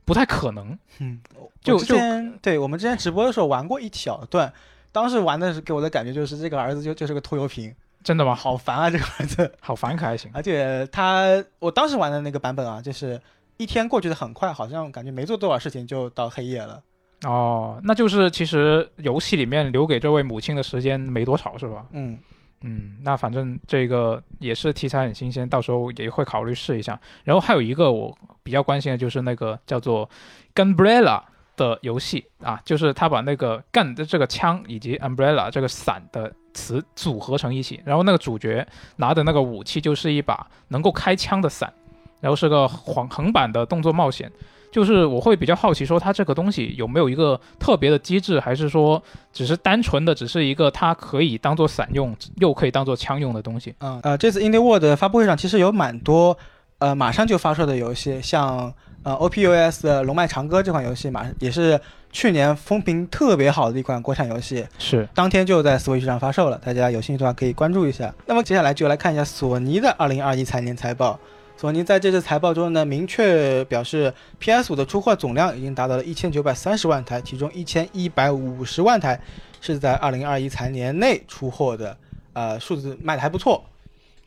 [0.06, 0.78] 不太可能。
[1.00, 1.19] 嗯，
[1.62, 4.52] 就我之前对我们之前直播的时候玩过一小段，
[4.91, 8.34] 当时玩的是给我的感觉就是这个儿子就就是个拖油瓶，真的吗？
[8.36, 10.32] 好烦啊这个儿子， 好烦可还行。
[10.34, 13.21] 而且他我当时玩的那个版本啊，就是
[13.58, 16.82] 一天过去的很快，好像感觉没做多少事情就到黑夜了。
[17.26, 21.86] 哦，那就是其实游戏里面留给这位母亲的时间没多少，是吧？
[21.91, 22.17] 嗯，
[22.62, 27.00] 嗯，那反正这个也是题材很新鲜，到时候也会考虑试一下。
[27.24, 30.10] 然后还有一个我比较关心的就是那个叫做
[30.56, 31.22] Gunbrella
[31.56, 41.72] 的游戏啊，就是他把那个 gun 的这个枪以及 umbrella 这个伞的词组合成一起，然后那个主角拿的那个武器就是一把能够开枪的伞，
[42.20, 44.32] 然后是个横横版的动作冒险。
[44.76, 53.74] 就是我会比较好奇，说它这个东西有没有一个特别的机制，还是说只是单纯的只是一个它可以当做伞用，又可以当做枪用的东西？
[53.80, 56.38] 嗯呃，这次 Indie World 发布会上其实有蛮多
[56.80, 61.80] 呃马上就发售的游戏，像呃 OPUS 的《龙脉长歌》这款游戏，马也是
[62.12, 68.14] 去年风评特别好的一款国产游戏，是，当天就在 Switch 上发售了，大家有兴趣的话可以关注一下。
[68.26, 71.18] 那么接下来就来看一下索尼的2021财年财报。
[71.58, 79.20] 索尼在这次财报中呢，明确表示，PS5 的出货总量已经达到了1930万台，其中1150万台
[79.62, 81.98] 是在2021财年内出货的，
[82.34, 83.63] 呃，数字卖的还不错。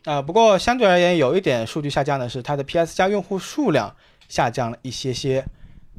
[0.04, 3.94] 啊、不过相对而言，有一点数据下降的是，它的 PS 加用户数量
[4.26, 5.44] 下降了一些些，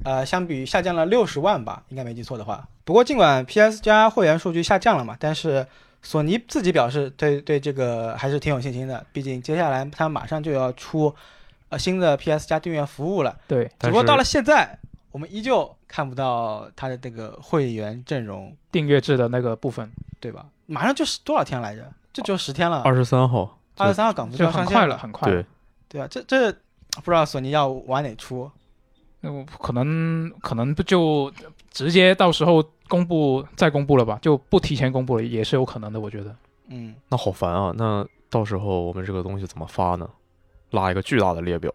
[0.03, 2.67] 呃，相比于下降了六十万吧，应该没记错的话。
[2.83, 5.67] 不过尽管 PS 加会员数据下降了嘛，但是
[6.01, 11.13] 索尼自己表示对对这个还是挺有信心的，毕竟接下来他马上就要出
[11.69, 13.37] 呃新的 PS 加订阅服务了。
[13.47, 14.79] 对，只不过到了现在，
[15.11, 20.45] 我们依旧看不到他的这个会员阵容，订阅制的那个部分对吧？
[20.65, 21.91] 马上就是多少天来着？
[22.13, 25.31] 这就十天了，二十三号，二十三号港服就就要上线很快了，很快。
[25.31, 25.45] 对，
[25.87, 26.07] 对啊？
[26.09, 28.49] 这这不知道索尼要往哪出。
[29.21, 31.31] 那我可能可能不就
[31.71, 36.35] 直接到时候公布再公布了吧，就不提前公布了，也是有可能的，我觉得。
[36.67, 37.71] 嗯，那好烦啊！
[37.77, 40.09] 那到时候我们这个东西怎么发呢？
[40.71, 41.73] 拉一个巨大的列表，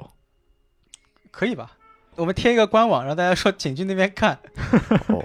[1.31, 1.73] 可以吧？
[2.17, 4.39] 我们贴一个官网，让大家说请去那边看。
[5.09, 5.25] 哦，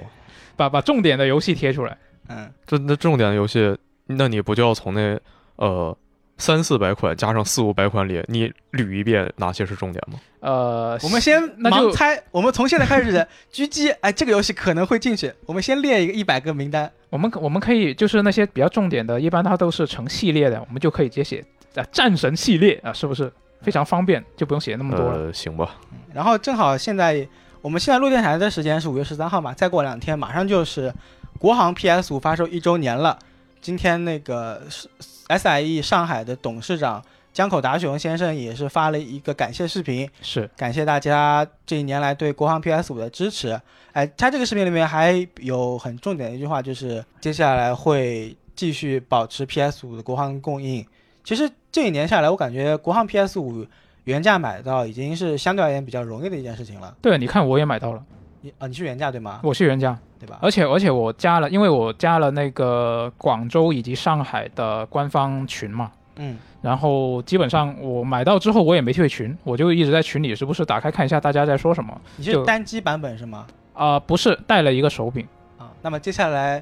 [0.56, 1.98] 把把重点的游戏贴出来。
[2.30, 5.20] 嗯，这那重点的游戏，那你不就要从那
[5.58, 5.96] 呃
[6.40, 10.20] 三四百款加上四五百款里，你捋一遍哪些是重点吗？
[10.40, 13.12] 呃，我们先那就盲猜，我们从现在开始
[13.52, 15.32] 狙击，哎，这个游戏可能会进去。
[15.46, 16.90] 我们先列一个一百个名单。
[17.10, 21.44] 我们我们可以就是那些比较重点的，一般它都是成系列的，我们就可以直接写
[21.76, 25.26] 啊战神系列啊，是不是非常方便，就不用写那么多了。
[25.26, 25.76] 呃，行吧，
[26.14, 27.28] 然后正好现在
[27.62, 30.94] 我们现在录电台的时间是五月十三号嘛，再过两天马上就是
[31.38, 33.20] 国行 PS 五发售一周年了。
[33.60, 34.88] 今天那个是
[35.30, 43.60] SIE 上海的董事长江口达雄先生也是发了一个感谢视频，是感谢大家这一年来对国行 PS 五的支持。
[43.94, 50.86] 哎，他这个视频里面还有很重点的一句话，就是接下来会继续保持 PS 五的国行供应。
[51.24, 53.66] 其实这一年下来，我感觉国行 PS 五
[54.06, 56.96] 原价买到已经是相对而言比较容易的一件事情了。
[57.02, 58.04] 对，你看我也买到了，
[58.42, 59.40] 你啊，你是原价对吗？
[59.44, 60.38] 我是原价，对吧？
[60.42, 72.00] 而且而且我加了，因为我加了那个广州以及上海的官方群嘛，嗯，然后基本上我买到之后我也没退群，我就一直在群里时不时打开看一下大家在说什么。
[72.18, 73.48] 你是就单机版本是吗？
[73.74, 75.26] 啊、不是带了一个手柄，
[75.58, 76.62] 啊，那么接下来，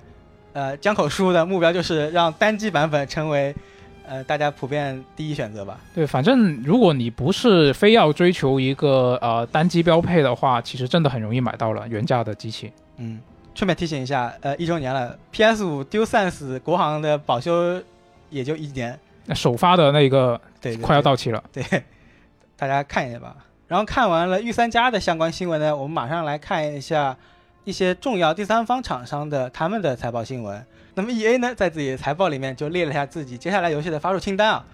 [0.54, 3.56] 呃，江口叔的目标就是让单机版本成为，
[4.08, 5.80] 呃，大家普遍第一选择吧。
[5.96, 12.72] 对，反正如果你不是非要追求一个呃单机标配的话，其实真的很容易买到了原价的机器。
[12.98, 13.20] 嗯，
[13.58, 17.82] 顺便提醒一下，呃，一周年了，PS 五 DualSense 国行的保修
[18.30, 21.64] 也就一年，那首发的那个对对快要到期了，对，
[22.56, 23.36] 大家看一下吧。
[23.68, 27.18] 然后看完了御三家的相关新闻呢，我们马上来看一下
[27.64, 30.64] 一些重要第三方厂商的他们的财报新闻。
[30.94, 34.66] 那么 E A 呢，在自己的财报里面就列了一下自己接下来游戏的发售清单啊，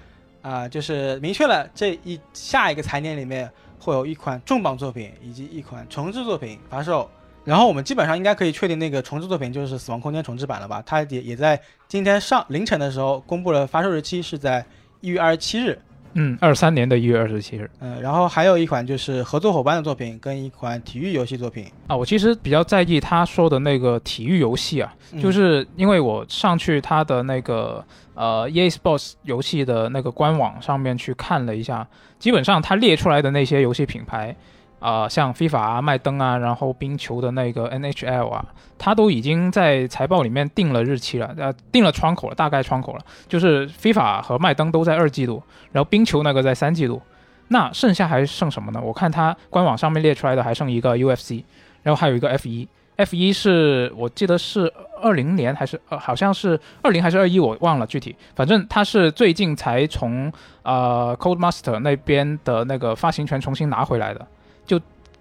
[0.41, 7.09] 啊、就是明确了这一下一个财年里面会有一款重磅作品以及一款重置作品发售。
[7.45, 10.81] 然后我们基本上应该可以确定那个重置作品就是《死亡空间》重置版了吧？
[10.85, 14.65] 它也也在今天上凌晨的时候公布了发售日期是在
[15.01, 15.77] 一月二十七日。
[16.15, 31.87] 嗯，二三年的一月二十七日嗯，然后还有一款就是合作伙伴的作品，跟一款体育游戏作品，啊，我其实比较在意他说的那个体育游戏啊，嗯就是因为我上去他的那个呃 EA Sports 游戏的那个官网上面去看了一下，
[32.19, 34.35] 基本上他列出来的那些游戏品牌，
[34.83, 38.45] 啊、像 FIFA 啊、麦登啊，然后冰球的那个 NHL 啊，
[38.77, 45.41] 他都已经在财报里面定了日期了，呃，定了窗口了，大概窗口了，就是 FIFA 和麦登都在二季度，
[45.71, 47.01] 然后冰球那个在三季度，
[47.47, 48.81] 那剩下还剩什么呢？
[48.83, 51.45] 我看他官网上面列出来的还剩一个 UFC，
[51.81, 52.67] 然后还有一个 F 一。
[52.95, 58.15] F 一是我记得是二零年还是呃好像是二零还是二一，我忘了具体。
[58.35, 64.27] 反正它是最近才从呃 Codemaster 那边的那个发行权重新拿回来的。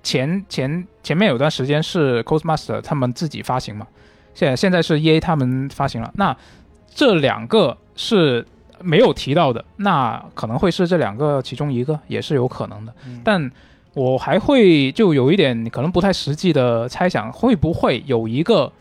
[0.03, 3.87] 就前前前面有段时间是 Codemaster 他们自己发行嘛，
[4.35, 6.13] 现在现在是 EA 他们发行了。
[6.17, 6.37] 那
[6.95, 8.47] 这两个是
[8.81, 12.95] 没有提到的，那可能会是这两个其中一个，也是有可能的。
[13.07, 13.51] 嗯但
[13.95, 18.73] 我还会就有一点可能不太实际的猜想，会不会有一个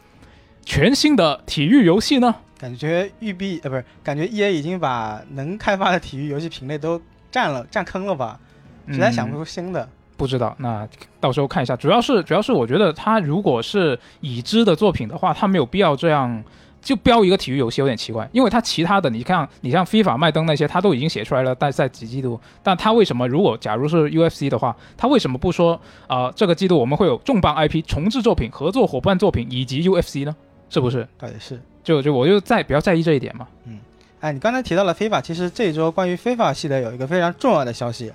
[0.65, 2.33] 全新的体育游戏呢？
[2.57, 8.39] 感觉育碧呃不是，感觉 E A 已经把能开发的体育游戏品类都占了占坑了吧，
[8.87, 9.89] 实在想不嗯出新的。
[10.21, 10.87] 不知道，那
[11.19, 11.75] 到时候看一下。
[11.75, 16.43] 主要是主要是我觉得他如果是已知的作品的话，他没有必要这样
[16.79, 18.29] 就标一个体育游戏，有点奇怪。
[18.31, 25.73] 因为他其他的，你看你像 FIFA、麦登那些，他都已经写出来了，但在几季度，但他为什么如果假如是 UFC 的话，他为什么不说
[26.05, 30.35] 啊、呃这个季度我们会有重磅 IP 重置作品、合作伙伴作品以及 UFC 呢？
[30.69, 31.07] 是不是？
[31.17, 31.59] 到底是？
[31.83, 33.47] 就就我就在比较在意这一点嘛。
[33.65, 33.79] 嗯
[34.19, 38.13] 哎，你刚才提到了非法，其实这一周关于非法系列有一个非常重要的消息，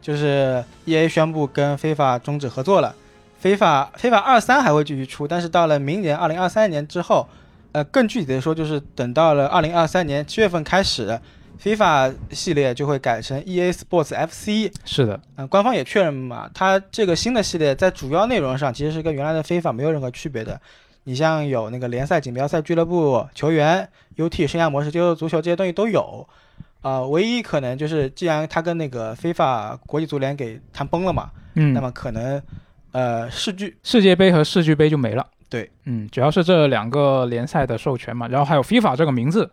[0.00, 2.94] 就是 E A 宣布跟非法终止合作了。
[3.38, 7.28] 非法非法二三还会继续出，但是到了明年二零二三年之后，
[7.70, 11.20] 呃，更具体的说，就是等到了二零二三年七月份开始
[11.62, 14.72] ，FIFA 系列就会改成 E A Sports F C。
[14.84, 20.60] 是的，嗯、官方也确认嘛，它这个新的系列在主要内容上其实是跟原来的 FIFA 没有任何区别的。
[21.04, 26.28] 你像有那个联赛、锦标赛、俱乐部、球员、UT、生涯模式、街头足球这些东西都有。
[26.80, 32.40] 啊、唯一可能就是，既然他跟那个非法国际足联给谈崩了嘛，嗯，那么可能
[32.92, 35.26] 呃世俱世界杯和世俱杯就没了。
[35.50, 39.50] 对，嗯，主要是这两个联赛的授权嘛，然后还有 FIFA 这个名字。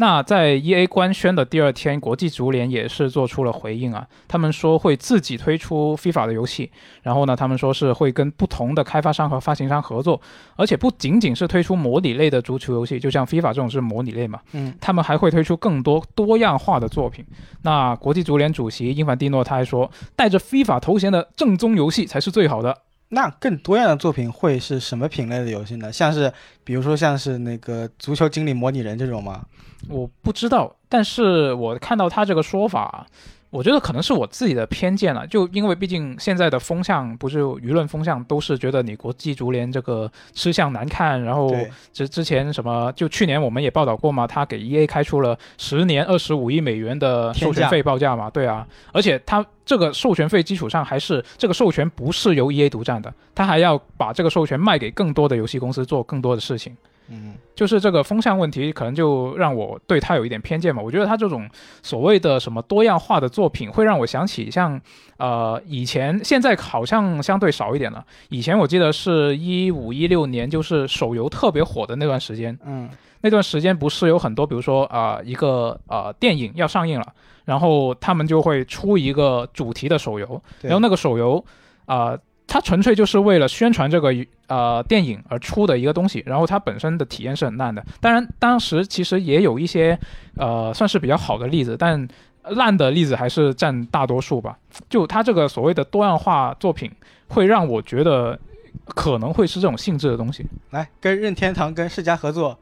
[0.00, 6.70] 那在 EA 官宣的第二天，国际足联也是做出了回应啊，他们说会自己推出 FIFA 的游戏，
[7.02, 10.20] 然后呢，他们说是会跟不同的开发商和发行商合作，
[10.54, 17.24] 而且不仅仅是推出模拟类的足球游戏，就像 FIFA 这种是模拟类嘛，嗯，他们还会推出更多多样化的作品。
[17.62, 22.82] 那国际足联主席英凡蒂诺他还说，带着 FIFA 头衔的正宗游戏才是最好的。
[23.10, 25.90] 那更多样的作品会是什么品类的游戏呢？
[25.92, 29.44] 像是比如说像是那个足球经理模拟人这种吗？
[29.88, 33.06] 我不知道，但是我看到他这个说法，
[33.50, 35.26] 我觉得可能是我自己的偏见了。
[35.26, 56.76] 就因为毕竟现在的风向不是舆论风向都是觉得你国际足联这个吃相难看，然后对，之之前什么，就去年我们也报道过嘛，他给 EA 开出了十年二十五亿美元的授权费报价嘛，对啊，而且他这个授权费基础上还是这个授权不是由 EA 独占的，他还要把这个授权卖给更多的游戏公司做更多的事情。
[57.10, 60.82] 嗯，就是这个风向问题，可能就让我对他有一点偏见嘛。
[60.82, 61.48] 我觉得他这种
[61.82, 64.80] 所谓的什么多样化的作品，会让我想起像
[65.16, 68.04] 呃以前，现在好像相对少一点了。
[68.28, 72.88] 以前我记得是一五一六年，就是手游特别火的那段时间，嗯，
[73.22, 77.06] 那段时间不是有很多，比如说啊、一个呃电影要上映了，
[77.44, 81.42] 然后他们就会出一个主题的手游，然后那个手游
[81.86, 82.16] 啊、
[82.48, 84.12] 它纯粹就是为了宣传这个
[84.48, 87.84] 呃电影而出的一个东西，然后它本身的体验是很烂的。
[88.00, 89.96] 当然，当时其实也有一些
[90.36, 92.08] 呃算是比较好的例子，但
[92.42, 94.58] 烂的例子还是占大多数吧。
[94.88, 96.90] 就它这个所谓的多样化作品，
[97.28, 98.38] 会让我觉得
[98.86, 100.46] 可能会是这种性质的东西。
[100.70, 102.58] 来跟任天堂跟世嘉合作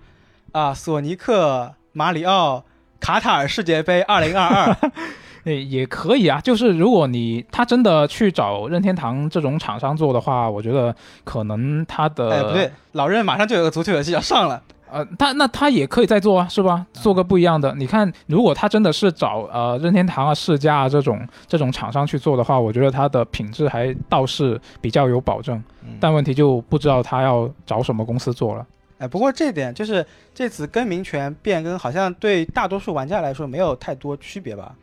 [0.51, 2.64] 啊，索尼克马里奥
[2.99, 4.77] 卡塔尔世界杯二零二二，
[5.46, 16.85] 诶，也可以啊，就是如果你他真的去找任天堂这种厂商做的话，我觉得可能他的哎不对，老任马上就有个足球游戏要上了，呃，他那他也可以再做啊，是吧？
[16.92, 17.72] 做个不一样的。
[17.76, 25.56] 你看，如果他真的是找呃任天堂啊、世嘉啊这种这种厂商去做的话，我觉得它的品质还倒是比较有保证。
[25.85, 28.66] 嗯但问题就不知道他要找什么公司做了。
[28.98, 30.04] 哎，不过这点就是
[30.35, 34.74] 这次更名权变更，好像对大多数玩家来说没有太多区别吧？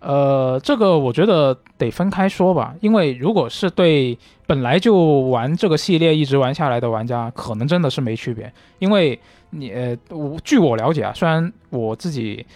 [0.00, 9.18] 呃，这个我觉得得分开说吧，因为如果是对本来就玩这个系列一直玩下来的玩家，可能真的是没区别，因为
[9.50, 12.46] 你呃，我据我了解啊，虽然我自己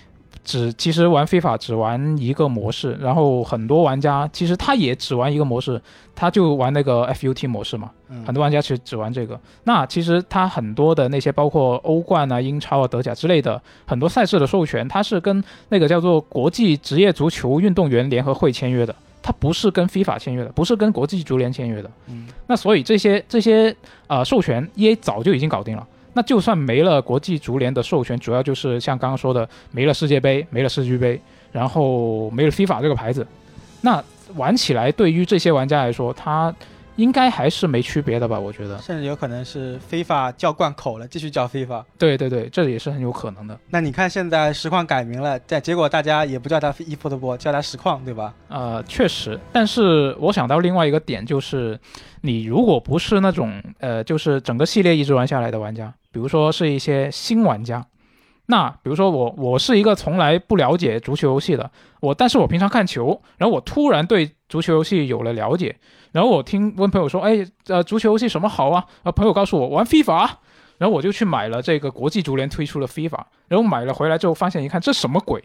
[0.44, 5.80] 只其实玩非法只玩一个模式，然后很多玩家其实他也只玩一个模式，
[6.14, 9.38] 他就玩那个 FUT 模式嘛，嗯很多玩家其实只玩这个。
[9.64, 21.88] 那其实他很多的那些包括欧冠啊、英超啊、德甲之类的很多赛事的授权，他是跟那个叫做国际职业足球运动员联合会签约的，他不是跟 FIFA 签约的，不是跟国际足联签约的。
[22.08, 23.74] 嗯，那所以这些这些
[24.08, 25.86] 呃授权，EA 早就已经搞定了。
[26.14, 31.20] 那就算没了国际足联的授权，主要就是像刚刚说的，没了世界杯，没了世俱杯，
[31.50, 33.26] 然后没了 FIFA 这个牌子，
[33.80, 34.02] 那
[34.36, 36.54] 玩起来对于这些玩家来说，他
[36.96, 38.38] 应该还是没区别的吧？
[38.38, 41.84] 我觉得，甚至有可能是非法叫惯口了，继续叫非法。
[41.98, 43.58] 对对对，这也是很有可能的。
[43.70, 48.34] 那你看现在实况改名了，但结果大家也不叫它 eFootball，叫它实况，对吧？
[48.48, 51.78] 呃，确实，但是我想到另外一个点就是，
[52.20, 57.86] 你如果不是那种呃，就是整个系列一直玩下来的玩家，比如说是一些新玩家，
[58.46, 65.76] 那比如说我我是一个从来不了解足球游戏的，我但是我平常看球，然后我突然对足球游戏有了了解，
[66.12, 68.84] 然后我听问朋友说，哎，呃，足球游戏什么好啊？
[69.02, 70.38] 啊，朋友告诉我玩 FIFA 啊。
[70.78, 75.40] 然后我就去买了这个国际足联推出的 FIFA，然后买了回来之后发现一看这什么鬼，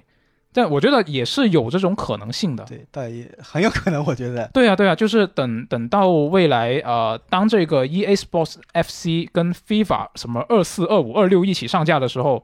[0.51, 2.63] 但我觉得也是有这种可能性的。
[2.63, 4.49] 对，但也很有可能，我觉得。
[4.51, 12.43] 对啊，对啊，就是等等到未来，呃，当这个 E A Sports FC 跟 FIFA 什么二四、二五、二六一起上架的时候，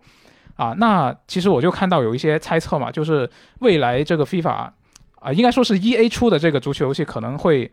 [0.55, 3.27] 啊，那其实我就看到有一些猜测嘛，就是
[3.61, 4.69] 未来这个 FIFA
[5.15, 7.71] 啊、应该说是 E A 出的这个足球游戏可能会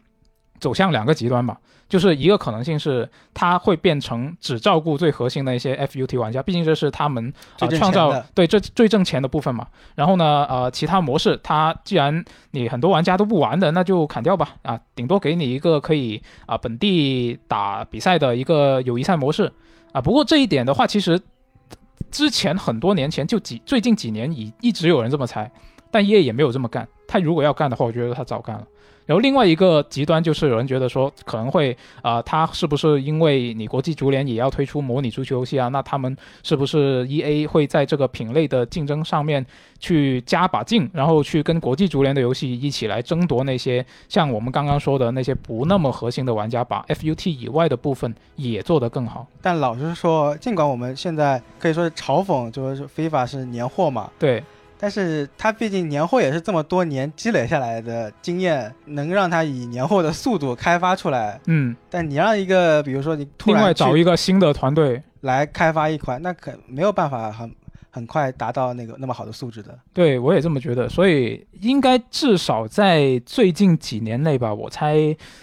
[0.61, 1.59] 走向两个极端吧。
[1.89, 9.67] 就是一个可能性是，它会变成只照顾最核心的一些 FUT 玩家，毕竟这是他们啊呃创造对这最挣钱的部分嘛。
[9.97, 14.55] 然后呢，呃，其他模式它既然你很多玩家都不玩的，那就砍掉吧。
[14.63, 19.53] 啊，顶多给你一个可以啊本地打比赛的一个友谊赛模式
[19.91, 20.01] 啊。
[20.01, 21.21] 不过这一点的话，其实
[22.13, 25.51] 之前很多年前就几最近几年一一直有人这么猜，
[25.91, 26.87] 但 EA 也没有这么干。
[27.07, 28.67] 他如果要干的话，我觉得他早干了。
[29.07, 35.67] 然后另外一个极端就是有人觉得说可能会啊、呃，他是不是因为你国际足联也要推出模拟足球游戏啊？
[35.67, 39.45] 那他们是不是 E A 会在这个品类的竞争上面
[39.81, 49.27] 去加把劲，然后去跟国际足联的游戏一起来争夺那些像我们刚刚说的那些不那么核心的玩家，把 F U T 以外的部分也做得更好。
[49.43, 54.41] 但老实说，尽管我们现在可以说是嘲讽，就是非法是年货嘛，对，
[54.81, 61.39] 但是他毕竟年货也是这么多年积累下来的经验，能让他以年货的速度开发出来。
[61.47, 67.55] 嗯，但你让一个，比如说你突另外然去找一个新的团队，来开发一款，那可没有办法很
[67.91, 69.79] 很快达到那个那么好的素质的。
[69.93, 74.97] 对我也这么觉得，所以应该至少在最近几年内吧，我猜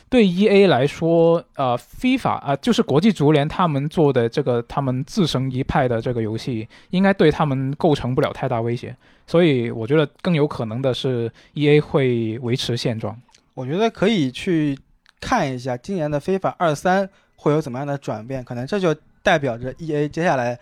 [0.09, 8.95] 对 E A 来说，呃，FIFA 啊、就是国际足联他们做的这个他们自成一派的这个游戏，应该对他们构成不了太大威胁，
[9.25, 13.19] 所以我觉得更有可能的是 E A 会维持现状。
[13.53, 14.77] 我觉得可以去
[15.19, 20.57] 看一下今年的非法二三会有怎么样的转变，可能这就代表着 E A 接下来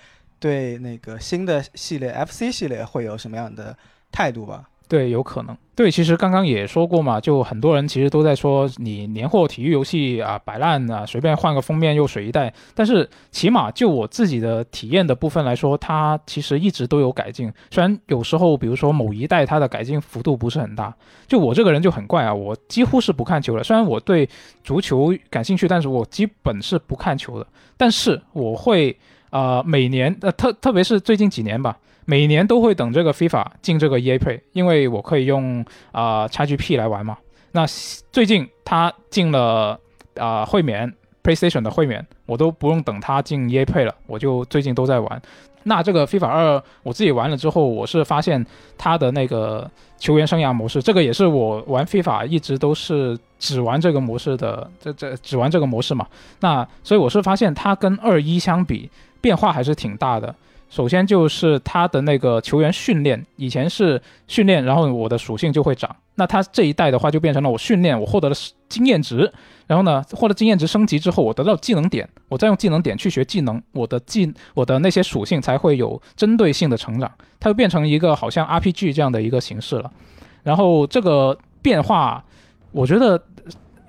[0.46, 3.76] 对那个新的系列 F C 系列会有什么样的
[4.12, 4.70] 态度吧。
[4.88, 5.58] 对，有可能。
[5.74, 12.54] 对，其实刚刚也说过嘛，就很多人其实都在说你年货体育游戏啊摆烂啊，随便换个封面又水一代。
[12.76, 17.52] 但是起码就我自己的体验的部分来说，它其实一直都有改进。
[17.72, 20.96] 虽然有时候，比如说某一代它的改进幅度不是很大。
[21.26, 23.64] 就我这个人就很怪啊，我几乎是不看球的。
[23.64, 24.30] 虽然我对
[24.64, 27.48] 足球感兴趣，但是我基本是不看球的。
[27.76, 28.96] 但是我会
[29.36, 31.78] 呃每年呃特特别是最近几年吧。
[32.08, 37.18] 每年都会等这个 FIFA 进这个 EA Play，因为我可以用啊 XGP 来玩嘛。
[37.52, 37.66] 那
[38.12, 39.80] 最近它进了
[40.16, 45.20] 啊会免 PlayStation 的会免，我都不用等它进 EA Play 了，我就最近都在玩。
[45.64, 48.46] 那这个 FIFA 二我自己玩了之后，我是发现
[48.78, 49.68] 它的那个
[49.98, 56.06] 球员生涯模式，这个也是我玩 FIFA 一直都是只玩这个模式的，这这只玩这个模式嘛。
[56.40, 58.88] 那所以我是发现它跟二一相比
[59.26, 60.36] 变化还是挺大的。
[60.70, 65.90] 首先就是他的那个球员训练，以前是训练，然后我的属性就会涨。
[66.14, 68.36] 那他这一代的话，就变成了我训练，我获得了
[68.70, 69.32] 经验值，
[69.66, 77.12] 然后呢，获得经验值升级之后，我得到技能点，我再用技能点去学技能，我的技我的那些属性才会有针对性的成长。
[77.40, 79.92] 它就变成一个好像 RPG 这样的一个形式了。
[80.44, 82.24] 然后这个变化，
[82.72, 83.20] 我觉得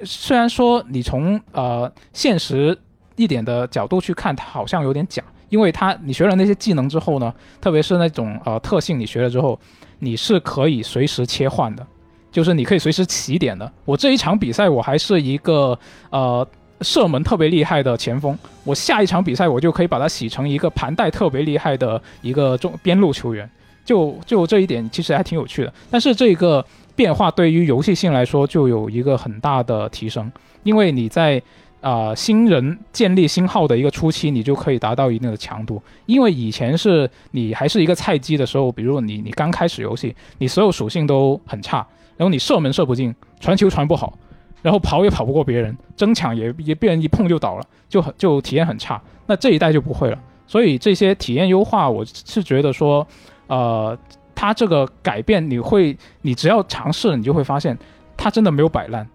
[0.02, 2.78] 虽然说你从呃现实
[3.16, 5.22] 一点的角度去看，它好像有点假。
[5.48, 9.56] 因为它，你学了那些技能之后呢，特别是那种呃特性，你学了之后，
[10.00, 11.86] 你是可以随时切换的，
[12.32, 13.72] 就是你可以随时起点的。
[13.84, 15.78] 我这一场比赛我还是一个
[16.10, 16.44] 呃
[16.80, 23.48] 射门特别厉害的前锋，我下一场比赛我就可以把它洗成一个盘带特别厉害的一个中边路球员。
[23.84, 25.72] 就就这一点其实还挺有趣的。
[25.88, 30.28] 但是这个变化对于游戏性来说就有一个很大的提升，
[30.64, 31.40] 因为你在。
[31.86, 35.80] 啊，新人建立新号的一个初期，你就可以达到一定的强度。
[36.06, 44.18] 因为以前是你还是一个菜鸡的时候，比如你你刚开始游戏，你所有属性都很差，然后你射门射不进，传球传不好，
[44.62, 49.00] 然后跑也跑不过别人，争抢也也被人一碰就倒了，就很就体验很差。
[49.26, 50.18] 那这一代就不会了。
[50.48, 53.06] 所以这些体验优化，我是觉得说，
[53.46, 53.96] 呃，
[54.34, 57.78] 它这个改变你会，你只要尝试，你就会发现
[58.16, 59.08] 它真的没有摆烂。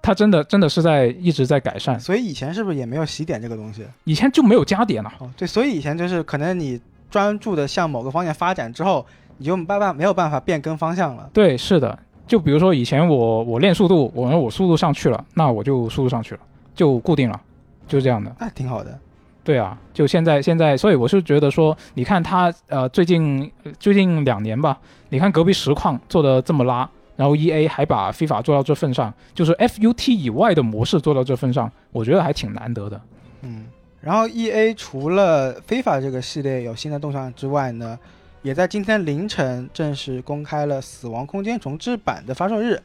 [0.00, 3.86] 它真的真的是在一直在改善，所以以前是不是也没有洗点这个东西？
[4.04, 5.12] 以前就没有加点了。
[5.18, 6.80] 哦，对，所以以前就是可能你
[7.10, 9.04] 专注的向某个方向发展之后，
[9.38, 11.28] 你就没办法没有办法变更方向了。
[11.32, 11.98] 对，是的。
[12.26, 16.40] 就比如说以前我我练速度，我我速度上去了，那我就速度上去了，
[16.74, 17.40] 就固定了，
[17.86, 18.34] 就是这样的。
[18.38, 18.98] 那挺好的。
[19.44, 24.78] 对啊，就现在现在，所以我是觉得说，你看他呃最近最近两年吧，
[25.08, 26.88] 你看隔壁实况做的这么拉。
[27.16, 33.00] 然后 E A 还把非法做到这份上，就是 F U T 以外的模式做到这份上，我觉得还挺难得的。
[33.42, 33.66] 嗯，
[34.00, 37.98] 然后 E A 除了非法这个系列有新的动向之外呢，
[38.42, 42.80] 也在今天凌晨正式公开了《死亡空间》重置版的发售日。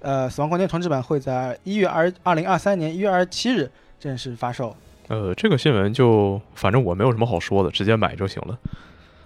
[0.00, 4.76] 呃，《死亡空间》重置版会在一月二二零二三年一月二十七日正式发售。
[5.08, 8.58] 呃，这个新闻就反正我没有什么好说的，直接买就行了。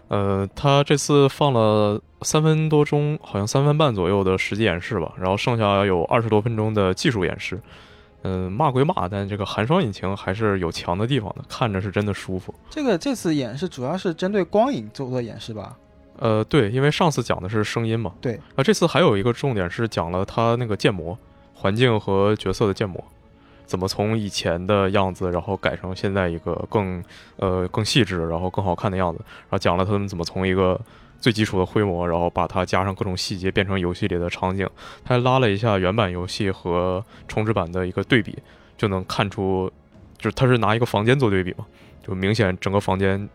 [0.09, 7.61] 呃，他这次放了三分多钟，好像三分半左右的实际演示吧，然后剩下有二十多分钟的技术演示。
[8.22, 12.52] 嗯，骂归骂，但这个寒霜引擎还是有强的地方的，看着是真的舒服。
[12.68, 15.76] 这个这次演示主要是针对光影做的演示吧？
[16.18, 18.12] 呃，对，因为上次讲的是声音嘛。
[18.20, 18.34] 对。
[18.56, 21.16] 啊，这次还有一个重点是讲了他那个建模
[21.54, 23.02] 环境和角色的建模。
[23.68, 27.04] 怎么从以前的样子，然后改成现在一个更
[27.36, 29.20] 呃更细致，然后更好看的样子？
[29.20, 30.80] 然后讲了他们怎么从一个
[31.20, 34.66] 最基础的灰模，然后把它加上各种细节，变成游戏里的场景。
[35.04, 38.38] 他还拉了一下原版游戏和重置版的一个对比，
[38.78, 39.70] 就能看出，
[40.16, 41.66] 就是他是拿一个房间做对比嘛，
[42.02, 43.28] 就明显整个房间，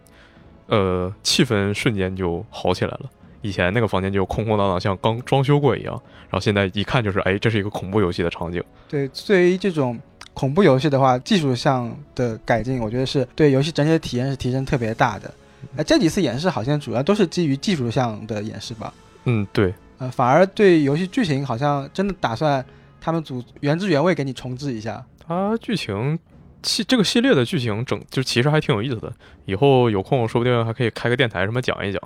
[0.66, 3.02] 呃，气氛瞬间就好起来了。
[3.42, 8.64] 以前那个房间就空空荡荡，像刚装修过一样，然后现在一看就是，哎，这是一个恐怖游戏的场景。
[8.90, 10.00] 对，对于这种。
[10.34, 15.32] 恐怖游戏的话，技术上的改进，我觉得是对游戏整体的体验是提升特别大的。
[15.78, 18.94] 哎，这几次演示好像主要都是基于技术上的演示吧？
[19.26, 19.74] 嗯，对。
[20.00, 22.66] 呃，反而对游戏剧情好像真的打算
[23.00, 25.06] 他们组原汁原味给你重置一下。
[25.26, 26.18] 它剧情
[26.64, 29.14] 系这个系列的剧情整就其实还挺有意思的，
[29.46, 32.02] 以后有空说不定还可以开个电台什么讲一讲。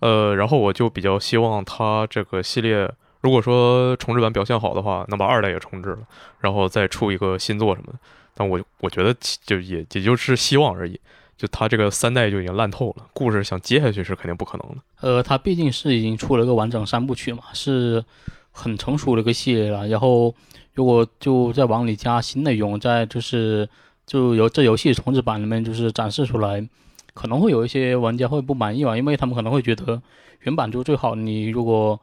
[0.00, 2.88] 呃，然后我就比较希望它这个系列。
[3.22, 5.98] 如果说重置版表现好的话，能把二代也重置了，
[6.40, 7.98] 然后再出一个新作什么的。
[8.34, 11.00] 但我我觉得就也也就是希望而已。
[11.34, 14.76] 就他这个三代就已经烂透了，故事想接下去是肯定不可能的。
[15.00, 18.04] 呃，他毕竟是已经出了个完整三部曲嘛，是
[18.52, 19.88] 很成熟的一个系列了。
[19.88, 20.32] 然后
[20.74, 23.68] 如果就再往里加新内容，再就是
[24.06, 26.64] 就由这游戏重置版里面就是展示出来，
[27.12, 30.00] 可能会有一些玩家会不满意吧，因为他们可能会觉得
[30.40, 31.16] 原版就最好。
[31.16, 32.00] 你如果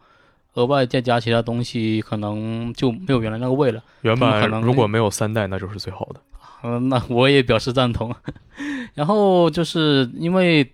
[0.56, 3.82] 额外再加其他东西，可能就没有原来那个味了。
[4.02, 6.22] 原本可能如果没有三代，那就是最好的。
[6.64, 8.14] 嗯，那我也表示赞同。
[8.94, 10.70] 然后就是因为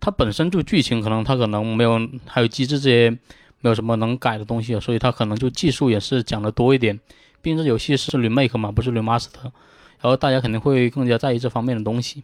[0.00, 3.10] 它本身就剧情可能它可能没有，还有机制这些
[3.60, 6.98] 没有什么能改的东西，所以它可能就技术也是讲的多一点。
[7.42, 9.52] 毕竟这游戏是 remake 嘛，不是 remaster，然
[10.02, 12.22] 后大家肯定会更加在意这方面的东西。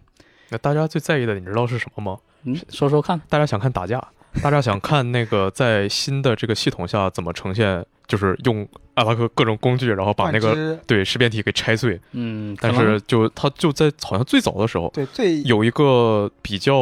[0.49, 2.19] 那大家最在意的，你知道是什么吗？
[2.45, 3.21] 嗯，说说看。
[3.29, 4.03] 大家想看打架，
[4.43, 12.01] 大家想看那个在新的这个系统下怎么呈现，就是用阿拉克各种工具，然后把那个对识别体给拆碎。
[12.13, 16.75] 嗯，但是就它就在好像最早的时候对最有一个比较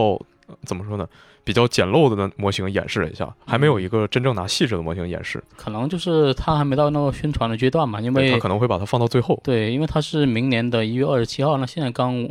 [0.47, 1.09] 呃怎么说呢，
[1.43, 5.43] 比较简陋的模型演示了一下，还没有一个真正拿细致的模型演示。
[5.57, 9.41] 可能就是它还没到那个宣传的阶段嘛，因，为它可能会把它放到最后。
[9.43, 12.29] 对，因为它是明年的一月二十七号，那现在刚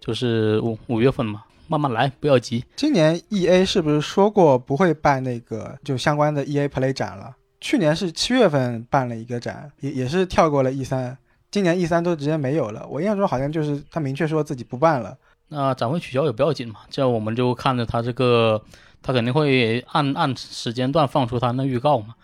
[0.00, 2.64] 就是五五月份嘛，慢慢来，不要急。
[2.74, 7.36] 今年 E A 是不是说过不会办那个就相关的 E A Play 展了？
[7.60, 11.16] 去年是七月份办了一个展，也也是跳过了 E 三，
[11.48, 12.84] 今年 E 三都直接没有了。
[12.90, 15.16] 我印象中好像就是他明确说自己不办了。
[15.46, 18.60] 那展会取消也不要紧嘛，这样我们就看着他这个，
[19.00, 22.16] 他肯定会按按时间段放出他那预告嘛。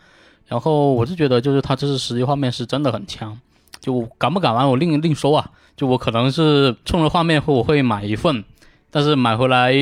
[0.47, 3.39] 然后我是觉得，就是他这次实际画面是真的很强，
[3.79, 5.53] 就敢不敢玩我另另说啊。
[5.77, 8.43] 就我可能是冲着画面会我会买一份，
[8.91, 9.73] 但是买回来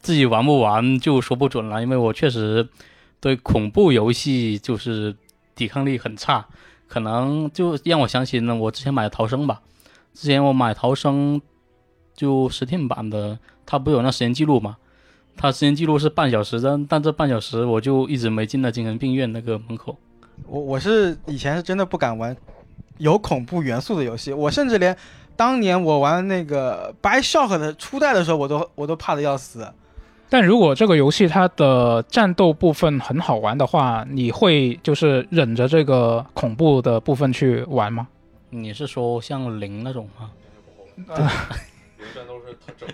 [0.00, 2.68] 自己玩不玩就说不准了，因为我确实
[3.20, 5.14] 对恐怖游戏就是
[5.54, 6.46] 抵抗力很差，
[6.88, 9.62] 可能就让我想起了我之前买的逃生吧。
[10.14, 11.40] 之前我买逃生
[12.14, 14.76] 就 Steam 版的，它不有那时间记录嘛？
[15.36, 19.96] 它时间记录是半小时的，但这半小时我就一直没进到精神病院那个门口。
[20.46, 22.36] 我我是以前是真的不敢玩
[22.98, 24.94] 有恐怖元素的游戏，我甚至连
[25.36, 29.66] 当年我玩那个 BioShock 的初代的时候，我都我都怕的要死。
[30.28, 38.08] 但如果这个游戏它的战斗部分很好玩的话，你会就是忍着这个恐怖的部分去玩吗？
[38.48, 40.30] 你是说像零那种吗？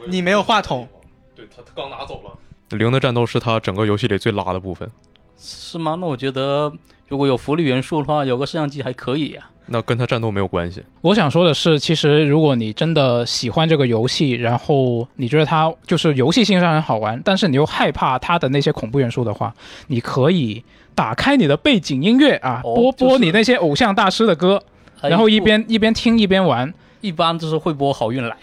[0.07, 0.89] 你没有话筒，
[1.35, 2.77] 对他他刚拿走了。
[2.77, 4.91] 零的战斗是他整个游戏里最拉的部分，
[5.39, 5.97] 是吗？
[6.01, 6.73] 那我觉得
[7.09, 10.83] 如果有福利元素的话，有个摄像机还可以呀、那跟他战斗没有关系。
[11.01, 19.55] 我想说的是，其实如果你真的喜欢这个游戏，然后你觉得它就是游戏性上很好玩，但是你又害怕它的那些恐怖元素的话，
[19.87, 20.65] 你可以
[20.95, 24.63] 打开你的背景音乐啊，哦播播你那些偶像大师的歌，
[25.01, 26.73] 哎然后一边一边听一边玩。
[27.01, 28.37] 一般就是会播好运来。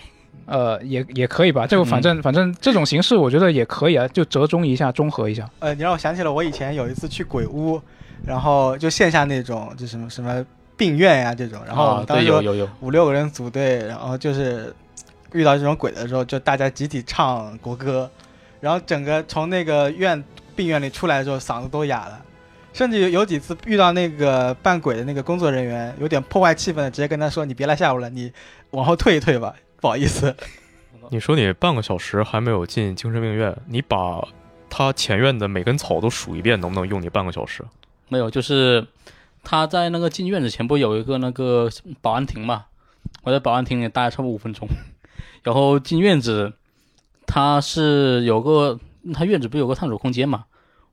[0.46, 5.46] 呃，也也可以吧，这个反正、反正这种形式我觉得也可以啊，就折中一下，综合一下。
[5.60, 7.82] 呃，你让我想起了我以前有一次去鬼屋，
[8.26, 10.46] 然后就线下那种，就什么什么
[10.78, 14.74] 病院呀、这种，然后我啊们，当时有有有，五六个人组队，然后就是
[15.34, 18.10] 遇到这种鬼的时候，就大家集体唱国歌，
[18.60, 20.24] 然后整个从那个院
[20.56, 22.22] 病院里出来的时候，嗓子都哑了。
[22.74, 28.30] 甚至有有几次遇到那个扮鬼的那个工作人员，有点破坏气氛的，直接跟他说：“你别来吓我了，你
[28.72, 30.36] 往后退一退吧，不好意思。
[31.10, 34.22] 你说你半个小时还没有进精神病院，你把
[34.70, 37.64] 他前院的每根草都数一遍，能不能用你半个小时？
[38.10, 38.86] 没有，就是
[39.46, 41.70] 他在那个进院子前不有一个那个
[42.02, 42.66] 保安亭嘛？
[43.24, 44.68] 我在保安亭里待了差不多五分钟，
[45.44, 46.52] 然后进院子，
[47.26, 48.80] 他是有个
[49.14, 50.46] 他院子不有个探索空间嘛？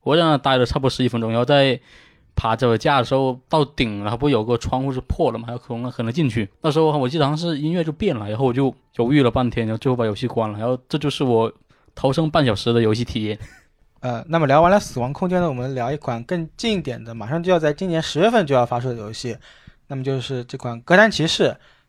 [0.03, 1.80] 我在那待了差不多十几分钟，然后在
[2.34, 6.48] 爬这个架的时候到顶，然后不有个窗户是破了嘛，还有可能可能进去。
[6.61, 10.59] 那时候我记得好像是音乐就变了，然后我就犹豫了半天，然后最后把游戏关了。
[10.59, 11.53] 然后这就是我
[11.94, 13.38] 逃生半小时的游戏体验。
[14.03, 19.36] 呃，那么聊完了《死亡空间》呢，我们聊一款更近一点的，马上就要在今年十月份就要发售的游戏，
[19.86, 21.44] 那么就是这款《格兰骑士》。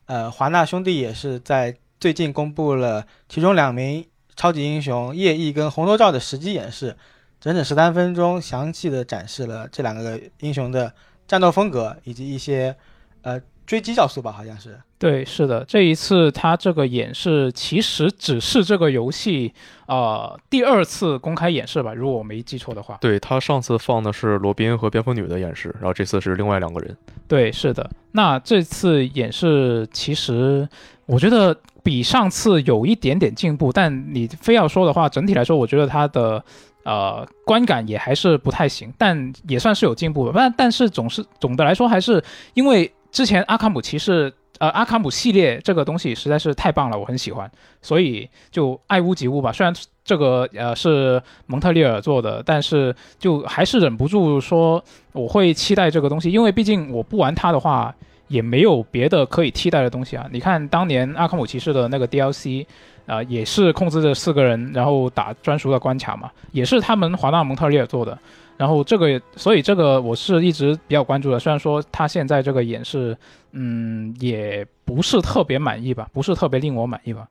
[0.06, 4.06] 呃，华纳兄弟也是在最近公布了其中两名
[4.36, 6.96] 超级英雄夜翼跟红头罩的实机演示，
[7.42, 10.94] 整整十三分钟，详细的展示了这两个英雄的
[11.26, 12.76] 战斗风格以及一些
[13.24, 13.42] 呃
[13.74, 14.80] 追击要素吧，好像是。
[15.00, 19.52] 对，是的，这一次他这个演示其实只是这个游戏
[19.88, 23.00] 呃第二次公开演示吧，如果我没记错的话。
[23.02, 26.96] 对他上次放的是罗宾和蝙蝠女的演示，然后这次是另外两个人。
[27.28, 27.90] 对，是的。
[28.12, 30.70] 那这次演示其实
[31.08, 36.46] 我觉得比上次有一点点进步，但你非要说的话，整体来说，我觉得它的
[36.84, 40.32] 呃观感也还是不太行，但也算是有进步的。
[40.36, 44.34] 但但是总是总的来说，还是因为之前阿卡姆骑士。
[44.60, 47.52] 呃，阿卡姆系列这个东西实在是太棒了，我很喜欢，
[47.82, 49.52] 所以就爱屋及乌吧。
[49.52, 49.74] 虽然
[50.06, 57.94] 这个呃是蒙特利尔做的，但是就还是忍不住说我会期待这个东西，因为毕竟我不玩它的话，
[58.28, 60.30] 也没有别的可以替代的东西啊。
[60.32, 62.66] 你看当年阿卡姆骑士的那个 DLC，
[63.08, 68.18] 啊、也是控制着四个人，然后打专属的关卡嘛，也是他们华纳蒙特利尔做的。
[68.58, 71.40] 然后这个，所以这个我是一直比较关注的。
[71.40, 73.18] 虽然说他现在这个演示，
[73.52, 77.28] 嗯，也不是特别满意吧，不是特别令我满意吧，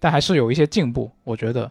[0.00, 1.70] 但还是有一些进步，我觉得。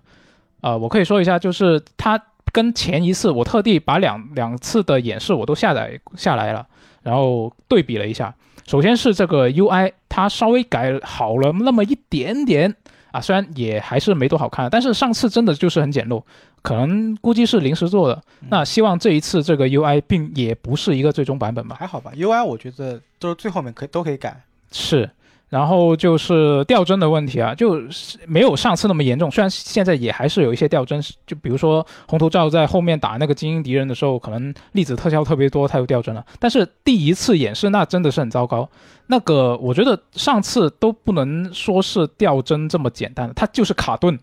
[0.61, 6.67] 啊、我可以说一下，就是它跟前一次我特地把两两次的演示我都下载下来了，
[7.01, 8.31] 然后对比了一下。
[8.67, 12.75] 首先是这个 UI，它稍微改好了那么一点点
[13.11, 16.21] 啊，虽然也还是没多好看，但是上次真的就是很简陋，
[16.61, 18.21] 可能估计是临时做的。
[18.49, 21.75] 那希望这一次这个 UI 并也不是一个最终版本吧。
[21.79, 24.41] 还好吧，UI 我觉得都是最后面可以都可以改。
[24.71, 25.09] 是，
[25.49, 36.25] 然后就是掉帧的问题啊，就是没有上次那么严重，虽然现在也还是有一些掉帧，就比如说红头罩在后面打那个精英敌人的时候，可能粒子特效特别多，它又掉帧了。
[36.39, 38.69] 但是第一次演示那真的是很糟糕，
[39.07, 44.17] 那个我觉得上次都不能说是掉帧这么简单的，它就是卡顿，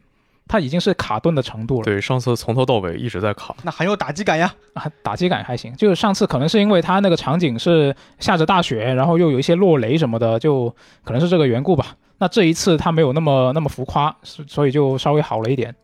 [0.49, 1.85] 它已经是卡顿的程度了。
[1.85, 3.55] 对，上次从头到尾一直在卡。
[3.63, 4.53] 那很有打击感呀。
[4.73, 5.73] 啊，打击感还行。
[5.77, 10.75] 就是上次可能是因为它那个场景是下着大雪，然后又有一些落雷什么的，就
[11.05, 11.95] 可能是这个缘故吧。
[12.19, 15.75] 那这一次它没有那么那么浮夸，所所以就稍微好了一点。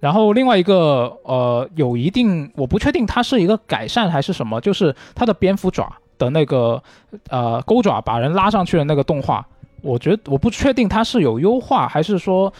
[0.00, 6.82] 然后另外一个呃，有一定我不确定它是一个改善还是什么，就是它的蝙蝠爪的那个
[7.28, 9.46] 呃钩爪把人拉上去的那个动画，
[9.80, 12.52] 我觉得我不确定它是有优化还是说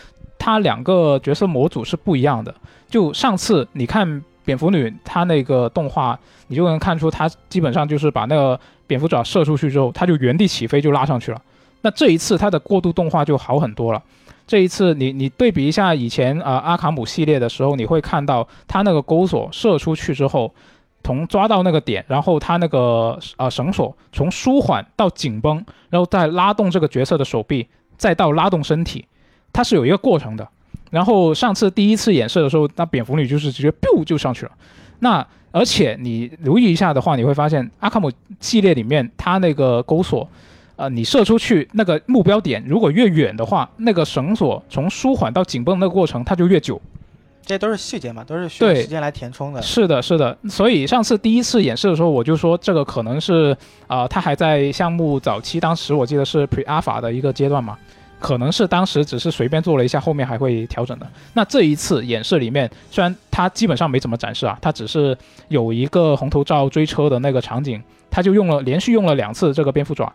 [0.44, 2.52] 它两个角色模组是不一样的。
[2.88, 6.18] 就上次你看蝙蝠女她那个动画，
[6.48, 11.40] 你就能看出她基本上就是把那个蝙蝠爪射出去之后，她就原地起飞就拉上去了。
[11.82, 14.02] 那这一次它的过渡动画就好很多了。
[14.44, 20.52] 这一次你你对比一下以前啊、呃阿卡姆系列的时候，你会看到它那个钩索射出去之后，
[21.04, 29.06] 从抓到那个点，然后它那个呃绳索从舒缓到紧绷，然后再拉动这个角色的手臂，再到拉动身体，
[29.52, 30.46] 它是有一个过程的。
[30.90, 34.52] 然后上次第一次演示的时候，那蝙蝠女就是直接 biu 就上去了。
[34.98, 40.28] 那而且你留意一下的话，你会发现阿卡姆系列里面它那个钩索，
[40.76, 46.80] 呃，你射出去那个目标点如果越远的话，那个绳索从舒缓到紧绷那个过程它就越久。
[47.44, 49.60] 这都是细节嘛，都是需要时间来填充的。
[49.60, 50.36] 是的，是的。
[50.48, 57.76] 所以上次第一次演示的时候，我就说这个可能是啊、呃，它还在项目早期，当时我记得是 Pre Alpha 的一个阶段嘛，
[58.22, 61.06] 可能是当时只是随便做了一下，后面还会调整的。
[61.34, 65.18] 那这一次演示里面，虽然它基本上没怎么展示啊，它只是
[65.48, 70.10] 有一个红头罩追车的那个场景，它就用了连续用了两次这个蝙蝠爪，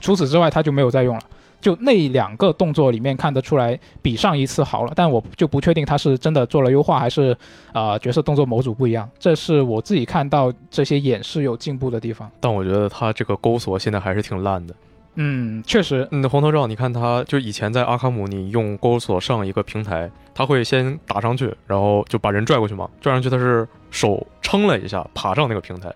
[0.00, 1.22] 除此之外它就没有再用了。
[1.60, 7.36] 就那两个动作里面看得出来比上一次好了，但我就不确定他是真的做了优化，还是
[7.72, 9.08] 啊、角色动作模组不一样。
[9.18, 12.28] 这是我自己看到这些演示有进步的地方。
[12.40, 14.74] 但我觉得他这个钩索现在还是挺烂的。
[15.14, 25.92] 嗯，确实，嗯，红头罩，你看它就以前在阿卡姆，你用钩索上一个平台，它会先打上去，然后就把人拽过去嘛，拽上去它是手撑了一下爬上那个平台，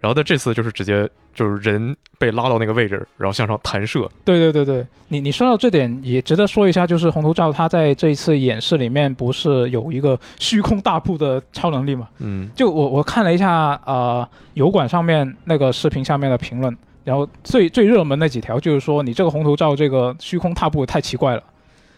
[0.00, 4.06] 然后在这次就是直接就是人被拉到那个位置，然后向上弹射。
[4.24, 12.08] 对对对对，你你说到这点也值得说一下，就是红头罩他在这一次演示里面不是有一个虚空大步的超能力嘛？
[12.18, 16.76] 嗯，就我我看了一下呃油管上面那个视频下面的评论，
[17.08, 21.42] 然后最最热门那几条就是说你这个红头罩这个虚空踏步太奇怪了，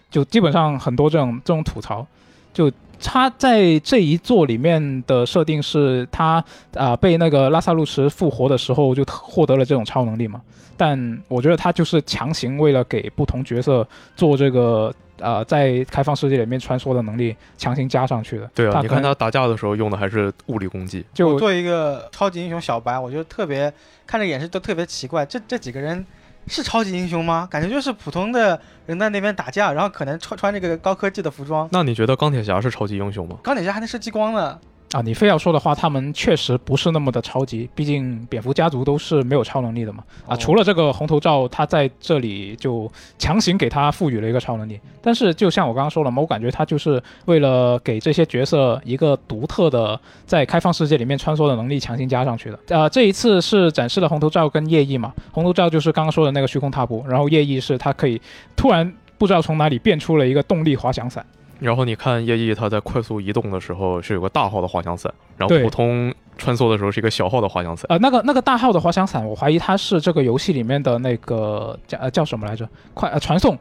[0.08, 2.06] 就基本上很多这种这种吐槽，
[2.52, 2.70] 就
[3.02, 6.44] 他在这一座里面的设定是他
[6.74, 10.40] 啊、被那个拉萨路什复活的时候就获得了这种超能力嘛，
[10.76, 13.84] 但我觉得他就是强行为了给不同角色
[14.14, 14.94] 做这个。
[15.20, 21.04] 呃，在开放世界里面穿梭的能力强行加上去的，对啊，你看他打架的时候用的还是物理攻击。
[21.14, 23.72] 就我作为一个超级英雄小白，我觉得特别
[24.06, 26.04] 看着演示都特别奇怪，这这几个人
[26.46, 27.46] 是超级英雄吗？
[27.50, 33.36] 感觉就是普通的人在那边打架，然后可能穿穿这个高科技的服装，那你觉得钢铁侠是超级英雄吗？
[33.42, 34.58] 钢铁侠还能射激光呢。
[34.92, 40.02] 啊，你非要说的话，他们确实不是那么的超级，毕竟蝙蝠家族都是没有超能力的嘛。
[40.26, 44.80] 啊，哦除了这个红头罩，他在这里就强行给他赋予了一个超能力。
[45.00, 52.58] 但是就像我刚刚说了嘛，我感觉他就是为了给这些角色一个独特的在开放世界里面穿梭的能力强行加上去的。
[52.70, 58.20] 呃，这一次是展示了红头罩跟夜翼嘛，红头罩就是刚刚说的那个虚空踏步，然后夜翼是他可以
[58.56, 61.24] 突然不知道从哪里变出了一个动力滑翔伞。
[61.60, 67.86] 然后你看夜翼，它在快速移动的时候是有个大号的滑翔伞，然后普通穿梭的时候是一个小号的滑翔伞。
[67.88, 72.68] 呃，那个那个大号的滑翔伞，我怀疑它是这个游戏里面的那个叫呃叫什么来着？
[72.94, 73.56] 快呃传送，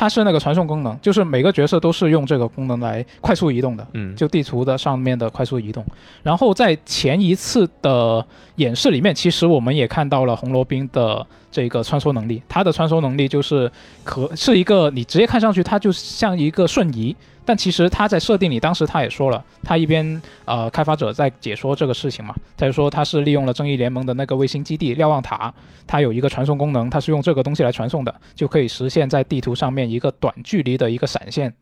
[0.00, 3.86] 它是那个传送功能，就是每个角色都是用这个功能来快速移动的。
[3.92, 5.84] 嗯，就地图的上面的快速移动，
[6.22, 8.24] 然后在前一次的
[8.56, 12.42] 演示里面，其实我们也看到了红罗宾的这个穿梭能力。
[12.48, 13.70] 它的穿梭能力就是
[14.02, 17.14] 可是一个你直接看上去它就像一个瞬移，
[17.50, 25.52] 但其实它在设定里当时他也说了，他一边呃开发者在解说这个事情嘛，他就说他是利用了正义联盟的那个卫星基地瞭望塔，
[25.84, 31.52] 它有一个传送功能，它是用这个东西来传送的，就可以实现在地图上面一个短距离的一个闪现。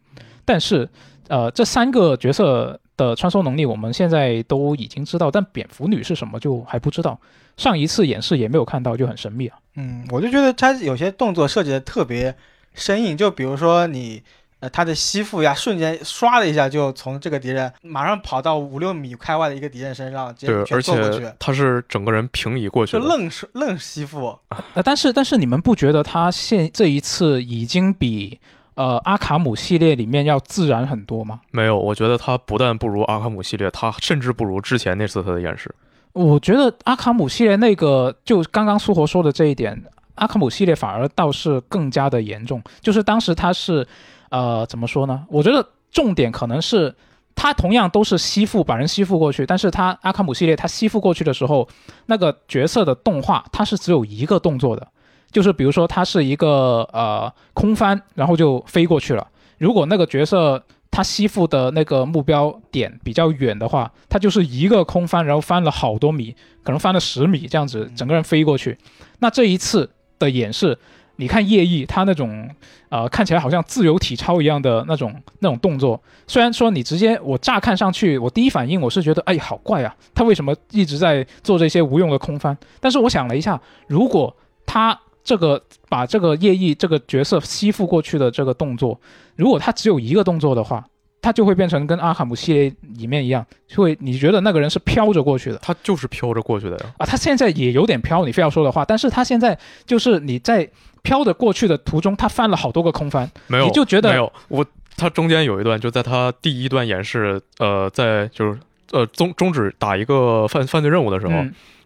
[0.45, 0.87] 但是
[1.29, 2.79] 呃这三个角色。
[2.99, 7.17] 的穿梭能力我们现在都已经知道，但蝙蝠女是什么就还不知道。
[7.57, 9.57] 上一次演示也没有看到，就很神秘啊。
[9.77, 12.35] 嗯，我就觉得他有些动作设计的特别
[12.75, 14.21] 生硬，就比如说你，
[14.61, 24.39] 呃，他的吸附呀，瞬间唰的一下就从这个敌人马上跑到五六米开外的一个敌人身上，对，而且他是整个人平移过去，就愣愣吸附。
[24.75, 28.41] 呃，但是但是你们不觉得他现这一次已经比？
[28.75, 31.41] 呃，阿卡姆系列里面要自然很多吗？
[31.51, 35.75] 没有，我觉得他不但不如阿卡姆系列，他甚至不如之前那次他的演示。
[36.13, 39.83] 我觉得阿卡姆系列那个，就刚刚苏活说的这一点，
[40.15, 42.63] 阿卡姆系列反而倒是更加的严重。
[42.81, 43.85] 就是当时他是，
[44.31, 45.25] 呃，怎么说呢？
[45.29, 46.95] 我觉得重点可能是
[47.35, 51.69] 它同样都是吸附，把人吸附过去，但是它阿卡姆系列它吸附过去的时候，
[52.07, 54.87] 那个角色的动画它是只有一个动作的。
[55.31, 59.27] 就是比如说，它是一个呃空翻，然后就飞过去了。
[59.59, 68.79] 如果那个角色他吸附的那个目标点比较远的话，他就是一个空翻，然后翻了好多米，可能翻了十米这样子，整个人飞过去。
[69.19, 70.79] 那这一次的演示，
[71.21, 72.49] 你看叶翼他那种
[72.91, 82.57] 呃看起来好像自由体操一样的那种那种动作，虽然说你直接我乍看上去，我第一反应我是觉得哎好怪啊，他为什么一直在做这些无用的空翻？
[82.79, 88.99] 但是我想了一下，如果他这个把这个叶翼这个角色吸附过去的这个动作，
[89.35, 90.87] 如果他只有一个动作的话，
[91.21, 96.95] 他就会变成跟阿卡姆系列里面一样，就会你觉得那个人是飘着过去的，他就是飘着过去的呀。
[96.99, 100.69] 啊，他现在也有点飘，你非要说的话，但是他现在就是你在
[101.03, 104.33] 飘着过去的途中，他翻了好多个空翻，没有，你就觉得没有。
[104.49, 104.65] 我
[104.97, 108.59] 他中间有一段，就在他第一段演示，呃，在就是
[108.93, 111.33] 呃终终止打一个犯犯罪任务的时候。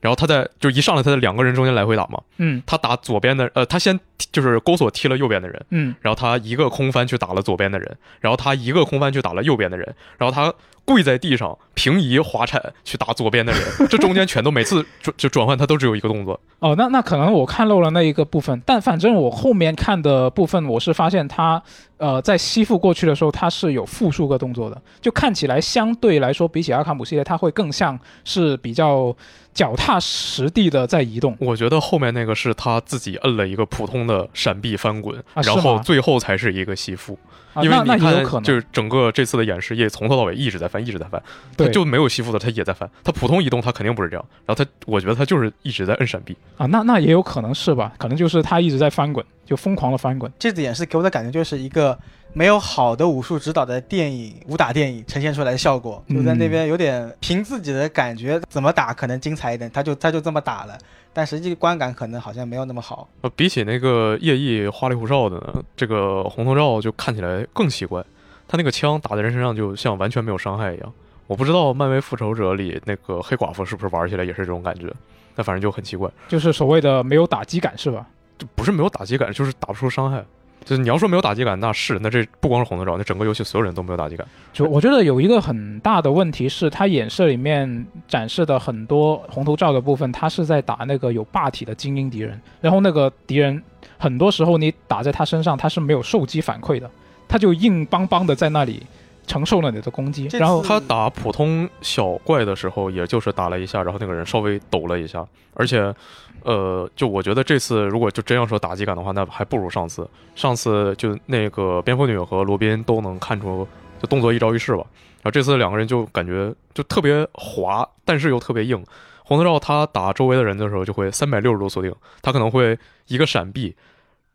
[0.03, 2.21] 然后他在就一上来，他在两个人中间来回打嘛。
[2.39, 3.99] 嗯，他打左边的，呃，他先
[4.33, 5.65] 就是钩锁踢了右边的人。
[5.71, 10.53] 嗯，然后他一个空翻去打了左边的人，然后他一个空翻去打了右边的人，然后他
[10.85, 13.63] 跪在地上平移滑铲去打左边的人。
[13.89, 16.39] 这中间全都每次 转就转换，他都只有一个动作。
[16.59, 21.63] 哦，那那可能我看漏了那一个部分，但反正我后面看的部分，我是发现他
[21.99, 29.17] 呃在吸附过去的时候，他是有复数个动作的，就看起来相对来说比起阿卡姆系列，他会更像是比较。
[29.55, 37.19] 脚踏实地的在移动，我觉得后面那个是他自己摁了一个普通的闪避翻滚，然后最后才是一个吸附。
[37.57, 41.23] 因为你看，就是整个这次的演示也从头到尾一直在翻，一直在翻，
[41.57, 42.89] 他就没有吸附的，他也在翻。
[43.05, 46.67] 他普通移动他肯定不是这样，然后他，我觉得他就是一直在摁闪避啊。
[46.67, 47.93] 那那也有可能是吧？
[47.99, 50.33] 可能就是他一直在翻滚，就疯狂的翻滚。
[50.39, 51.99] 这次演示给我的感觉就是一个。
[52.35, 60.79] 没有好的武术指导的电影，武打电影呈现出来的效果，就在那边有点凭自己的感觉怎么打可能精彩一点，他就他就这么打了，
[61.13, 63.09] 但实际观感可能好像没有那么好。
[63.21, 68.03] 呃，比起那个夜翼花里胡哨的呢，这个红头罩就看起来更奇怪，
[68.49, 70.93] 他那个枪打在人身上就像完全没有伤害一样。
[71.27, 74.93] 我不知道漫威复仇者里那个黑寡妇是不是玩起来也是这种感觉，
[75.35, 78.07] 但反正就很奇怪，就是所谓的没有打击感是吧？
[78.39, 80.25] 就不是没有打击感，就是打不出伤害。
[80.65, 84.27] 就是你要说没有打击感，那是那这不光是红头罩，那整个游戏所有人都没有打击感。
[84.53, 93.63] 就我觉得有一个很大的问题是，它演示里面展示的很多红头罩的部分，它是在打那个有霸体的精英敌人，然后那个敌人
[93.99, 96.91] 很多时候你打在他身上，他是没有受击反馈的，
[97.29, 98.83] 他就硬邦邦的在那里。
[99.27, 105.95] 承受了你的攻击，然后他打普通小怪的时候，也就是打了一下，然后那个人稍微抖了一下，而且，
[106.43, 110.09] 呃，就我觉得这次如果就真要说打击感的话，那还不如上次。
[110.35, 113.67] 上次就那个蝙蝠女和罗宾都能看出，
[114.01, 114.85] 就动作一招一式吧。
[115.17, 118.85] 然后这次两个人就感觉就特别滑，但是又特别硬。
[119.25, 123.75] 红头罩他打周围的人的时候就会三百六十度锁定，他可能会一个闪避，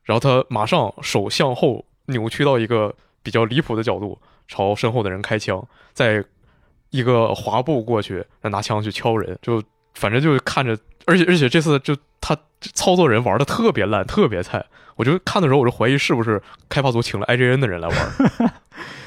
[0.05, 4.17] 然后他马上手向后扭曲到一个比较离谱的角度。
[4.47, 6.23] 朝身后的人开枪，再
[6.89, 9.61] 一个滑步过去，再拿枪去敲人，就
[9.93, 12.37] 反正就看着，而且而且这次就他
[12.73, 14.65] 操作人玩的特别烂，特别菜。
[14.95, 17.97] 我就看的时候，我就怀疑是不是开发组请了 IGN 的人来玩。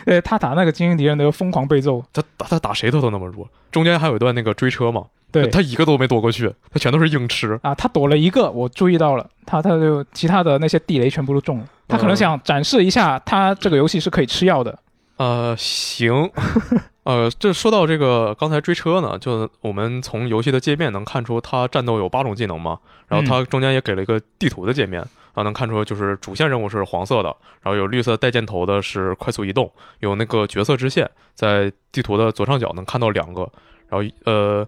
[0.05, 3.49] 呃， 他打那个精英敌人都疯狂被揍，他打他打谁他都那么弱。
[3.73, 7.75] 中间还有一段那个追车嘛，对他一个都没躲过去，他全都是硬吃啊。
[7.75, 11.65] 他躲了一个，我注意到了，他他就其他的那些地雷全部都中了。
[11.89, 14.79] 他可能想展示一下，他这个游戏是可以吃药的。
[15.21, 16.31] 呃，行，
[17.05, 25.03] 呃，这说到这个刚才追车呢，就我们从游戏的界面能看出，它战斗有八种技能嘛，然后它中间也给了一个地图的界面，
[25.35, 27.29] 啊，能看出就是主线任务是黄色的，
[27.61, 33.47] 然后有绿色带箭头的是快速移动，有那个角色支线在地图的左上角能看到两个，
[33.91, 34.67] 然后呃，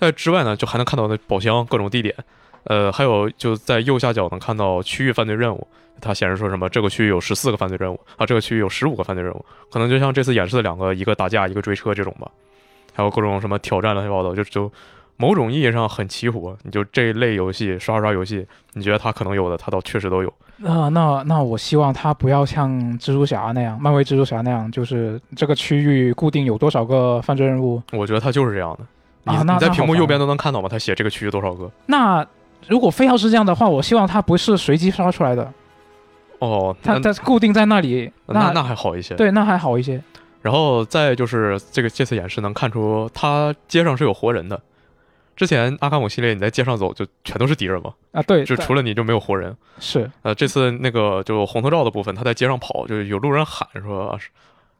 [0.00, 2.12] 在之外呢就还能看到那宝箱各种地点，
[2.64, 5.68] 呃，还有就在右下角能看到区域犯罪任务。
[6.00, 6.68] 它显示说什么？
[6.68, 12.30] 这个区域有十四个犯罪任务啊，这个区域有十五个犯罪任务，可能就像这次演示的两个，一个打架，一个追车这种吧，
[12.92, 14.70] 还有各种什么挑战乱七八糟，就就
[15.16, 16.56] 某种意义上很齐活。
[16.62, 20.32] 你就这一类游戏刷刷游戏，你觉得它可能有的，它倒确实都有。
[20.56, 27.82] 那那那我希望它不要像蜘蛛侠那样，漫威蜘蛛侠那样，就是这个区域固定有多少个犯罪任务。
[27.92, 29.32] 我觉得它就是这样的。
[29.32, 30.68] 啊，那你在屏幕右边都能看到吗？
[30.70, 31.70] 它写这个区域多少个？
[31.86, 32.24] 那
[32.68, 35.50] 如果非要是这样的话，我希望它不是随机刷出来的，
[36.44, 38.10] 哦，它那它固定在那里。
[38.26, 39.14] 那那还好一些。
[39.14, 40.02] 对，那还好一些。
[40.42, 44.60] 然后再就是这个这次演示能看出，它街上是有活人的。
[45.36, 49.56] 之前阿卡姆系列你在街上走就全都是敌人嘛，啊，对，就除了你就没有活人。
[49.80, 54.16] 是呃，这次那个就红头罩的部分，他在街上跑，就有路人喊说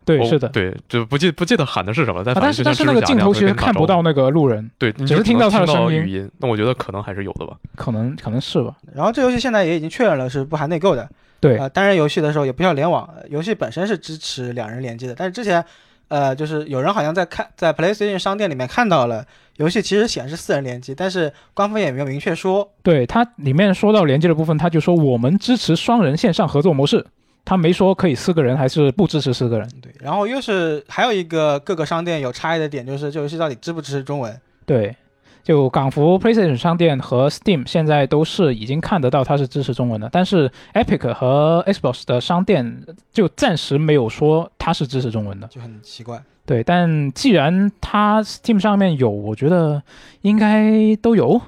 [0.04, 0.48] 对，哦是的。
[0.48, 6.30] 对，就不记不记得喊的是什么，但啊，但是但是那个镜头其实看不到那个路人，对，你只是听到他的声音语音。
[6.38, 7.56] 那我觉得可能还是有的吧。
[7.74, 8.74] 可能可能是吧。
[8.94, 11.08] 然后这游戏现在也已经确认了是不含内购的，
[11.40, 15.14] 对，呃，单人游戏的时候也不需要联网，游戏本身是支持两人联机的。
[15.16, 15.64] 但是之前，
[16.08, 19.24] 呃，就是有人好像在看在 PlayStation 商店里面看到了
[19.56, 22.70] 游戏其实显示四人联机，但是官方也没有明确说。
[22.82, 27.06] 对它里面说到联机的部分，他就说我们支持双人线上合作模式，
[27.44, 29.68] 他没说可以四个人还是不支持四个人。
[29.82, 34.40] 对，然后又是还有一个各个商店有差异的点，就是这游戏到底支不支持中文？
[34.64, 34.96] 对，
[35.42, 42.82] 就港服 PlayStation 商店和 Steam 现在都是已经看得到它是支持中文的，但是 Epic 和 Xbox 的商店
[43.12, 45.46] 就暂时没有说它是支持中文的。
[45.48, 46.22] 就很奇怪。
[46.46, 49.82] 对，但既然它 Steam 上面有，我觉得
[50.22, 51.40] 应该都有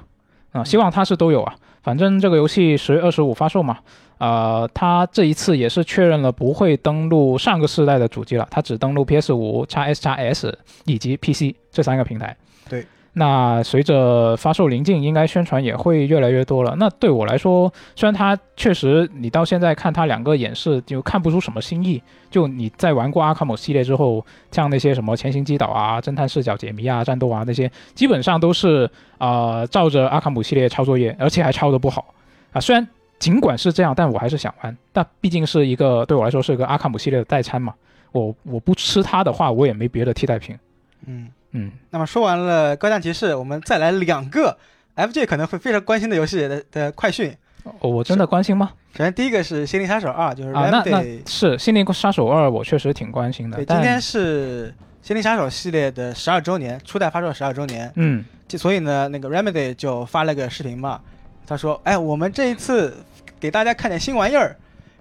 [0.51, 1.55] 啊，希望它是都有啊。
[1.83, 3.77] 反正这个游戏十月二十五发售嘛，
[4.17, 12.35] 呃，它这一次也是确认了不会登录上个世代的主机了，它只登录 PS 五、x S、x S 以及 PC 这三个平台。
[12.69, 12.85] 对。
[13.19, 16.75] 那随着发售临近，应该宣传也会越来越多了。
[16.77, 21.99] 那对我来说，虽然它确实你到现在看它两个演示就看不出什么新意，
[22.29, 28.87] 就你在玩过阿卡姆系列之后，像那些什么潜行击倒啊、侦探视角解谜啊、战斗啊那些，基本上都是
[29.17, 32.13] 呃照着阿卡姆系列抄作业，而且还抄的不好
[32.51, 32.61] 啊。
[32.61, 32.87] 虽然
[33.19, 34.75] 尽管是这样，但我还是想玩。
[34.91, 37.73] 但毕竟是一个对我来说是一个阿卡姆系列的代餐嘛，
[38.11, 40.57] 我我不吃它的话，我也没别的替代品。
[41.05, 44.57] 嗯，嗯，那么说完了高弹骑士，我们再来两个
[44.95, 47.35] FJ 可能会非常关心的游戏的的快讯。
[47.81, 48.71] 哦我真的关心吗？
[48.95, 51.29] 首先第一个是《心灵杀手二》，就是啊，那那 Remedy。
[51.29, 53.57] 是《心灵杀手二》，我确实挺关心的。
[53.57, 54.69] 对，今天是
[55.05, 57.91] 《心灵杀手》系列的十二周年，初代发售十二周年。
[57.95, 61.01] 嗯，就所以呢，那个 Remedy 就发了个视频嘛，
[61.45, 62.95] 他说：“哎，我们这一次
[63.39, 64.55] 给大家看点新玩意儿。”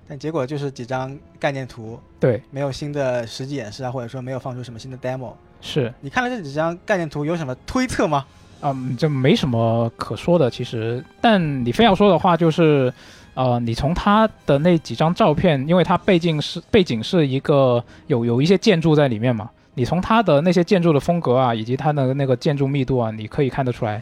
[0.09, 5.33] 但结果就是几张概念图，对，没有新的实际演示啊，或者说没有放出什么新的 demo。
[5.61, 5.93] 是。
[6.01, 8.25] 你看了这几张概念图，有什么推测吗？
[8.63, 11.05] 嗯，这没什么可说的，其实。
[11.21, 12.93] 但你非要说的话，就是，
[13.35, 24.01] 呃，你从它的那几张照片，因为它背景是背景是一个有有一些建筑在里面嘛，你从它的那些建筑的风格啊，以及它的那个建筑密度啊，你可以看得出来，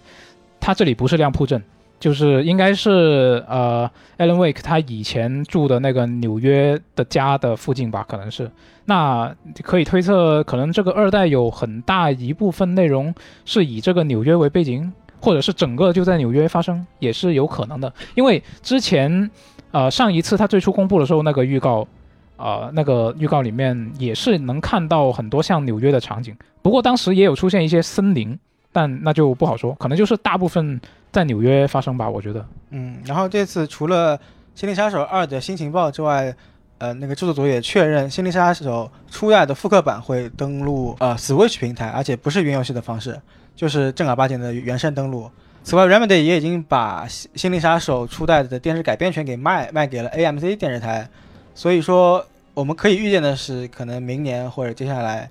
[0.61, 1.63] 它这里不是亮铺镇，
[2.05, 8.51] 就是应该是呃，Alan Wake 他以前住的那个纽约的家的附近吧，可能是。
[8.85, 13.15] 那可以推测，可能这个二代有很大一部分内容
[13.47, 17.91] 是以这个纽约为背景，或者是整个就在纽约发生，也是有可能的。
[18.15, 19.31] 因为之前，
[19.71, 21.89] 呃，上一次他最初公布的时候，那个预告，
[22.37, 28.39] 呃，那个预告里面也是能看到很多像纽约的场景，不过当时也有出现一些森林，
[28.75, 30.81] 但那就不好说，可能就是大部分
[31.13, 32.45] 在纽约发生吧，我觉得。
[32.71, 34.19] 嗯，然后这次除了
[34.57, 36.35] 《心灵杀手二》的新情报之外，
[36.79, 43.17] 呃，那个制作组也确认，《心灵杀手》初代的复刻版会登陆呃 Switch 平台，而且不是云游戏的方式，
[43.55, 45.31] 就是正儿八经的原生登陆。
[45.63, 51.09] 此外，Remedy 也已经把《心心灵杀手》初代的电视改编权给卖卖给了 AMC 电视台，
[51.55, 55.31] 所以说我们可以预见的是，可能明年或者接下来，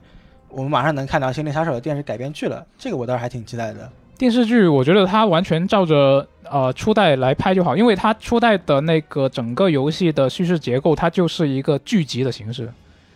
[0.54, 2.66] 我们马上能看到《心灵杀手》的电视改编剧了。
[2.78, 3.90] 这个我倒是还挺期待的。
[4.18, 12.72] 电视剧，我觉得它完全照着呃初代来拍就好，因为它初代的那个整个游戏的叙事结构，它就是一个剧集的形式，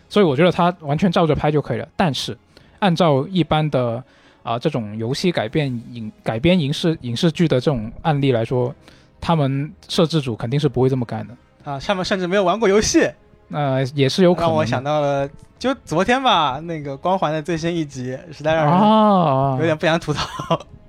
[0.08, 1.88] 所以我觉得它完全照着拍就可以了。
[1.96, 2.36] 但是，
[2.80, 4.02] 按照一般的
[4.42, 8.74] 啊、这种游戏改变影改编影视影视剧的这种案例来说，
[9.20, 11.34] 他们摄制组肯定是不会这么干的。
[11.70, 13.08] 啊，他们甚至没有玩过游戏。
[13.50, 14.50] 呃，也是有可能。
[14.50, 15.28] 让我想到了，
[15.58, 20.26] 就昨天吧，那个光环的最新一集，实在让人啊，有点不想吐槽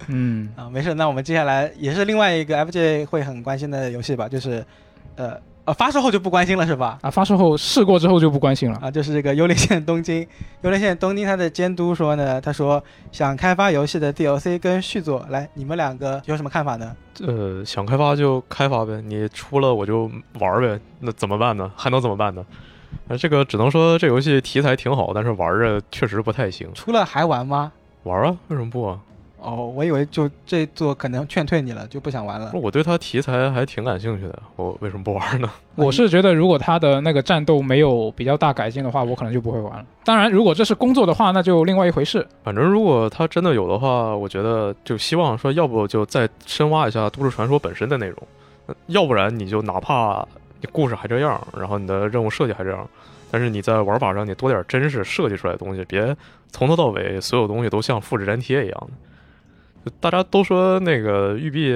[0.07, 0.69] 嗯 啊。
[0.69, 4.65] 没事，那我们接下来也是另外一个 FJ 会很关心的游戏吧，就是
[5.15, 5.37] 呃
[5.69, 6.97] 呃发售后就不关心了是吧？
[7.03, 8.79] 啊，发售后试过之后就不关心了。
[8.81, 10.27] 啊，就是这个幽灵线东京，
[10.63, 16.95] 幽灵线东京它的监督说呢，他说想开发游戏的 DLC 跟续作，来，你们两个有什么看法呢？
[17.21, 20.09] 呃，想开发就开发呗，你出了我就
[20.39, 21.71] 玩呗，那怎么办呢？
[21.75, 22.43] 还能怎么办呢？
[23.07, 26.67] 呃，这个只能说这游戏题材挺好，但是玩着确实不太行。
[26.73, 27.71] 出了还玩吗？
[28.05, 28.99] 玩啊，为什么不啊？
[29.41, 32.51] 哦，我以为就这座可能劝退你了，就不想玩了。
[32.53, 35.49] 我对它题材还挺感兴趣的，我为什么不玩呢？
[35.75, 39.85] 我是觉得，如果它的那个战斗没有比较大改进的话，我可能就不会玩了。
[40.03, 42.27] 当然，如果这是工作的话，那就另外一回事。
[42.43, 48.17] 反正如果它真的有的话，我觉得就希望说，要不就再深挖一下都市传说本身的内容，
[48.65, 50.27] 呃要不然你就哪怕
[50.59, 52.85] 你故事还这样，然后你的任务设计还这样，
[53.31, 56.13] 但是你在玩法上你多点真实设计出来的东西，别
[56.51, 58.91] 从头到尾所有东西都像复制粘贴一样的。
[59.99, 61.73] 大家都说那个玉璧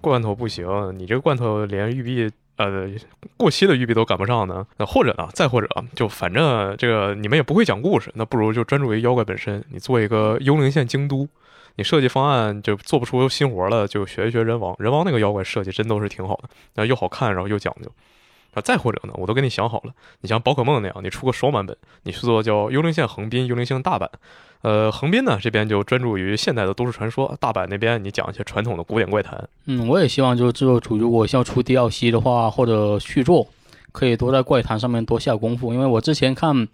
[0.00, 0.66] 罐头不行，
[0.98, 2.88] 你这个罐头连玉璧呃
[3.36, 4.66] 过期的玉璧都赶不上呢。
[4.76, 11.28] 那或者呢，再或者啊就反正这个你们也不会讲故事，那不如就专注于妖怪本身，你做一个幽灵线京都。
[11.76, 14.76] 你设计方案就做不出新活了，就学一学人王。
[14.78, 17.90] 人王那个妖怪设计真都是挺好的，那又好看，然后又讲究。
[18.54, 24.08] 啊，再或者呢，我都给你想好了，你像宝可梦那样，你出个双版本，你去做叫幽灵线横滨、幽灵线大阪。
[24.62, 29.46] 呃，横滨呢这边就专注于现代的都市传说，大阪那边你讲一些传统的古典怪谈。
[29.66, 33.46] 嗯，我也希望就是制作组如果要出 DLC 的话，或者续作，
[33.92, 35.74] 可以多在怪谈上面多下功夫。
[35.74, 36.66] 因为我之前看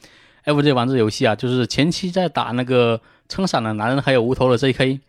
[0.44, 5.00] FJ 玩这游戏啊，就是前期在打那个撑伞的男人还有无头的 JK，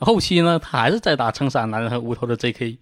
[0.00, 2.76] 后期呢他还是在打撑伞男人和无头的 JK。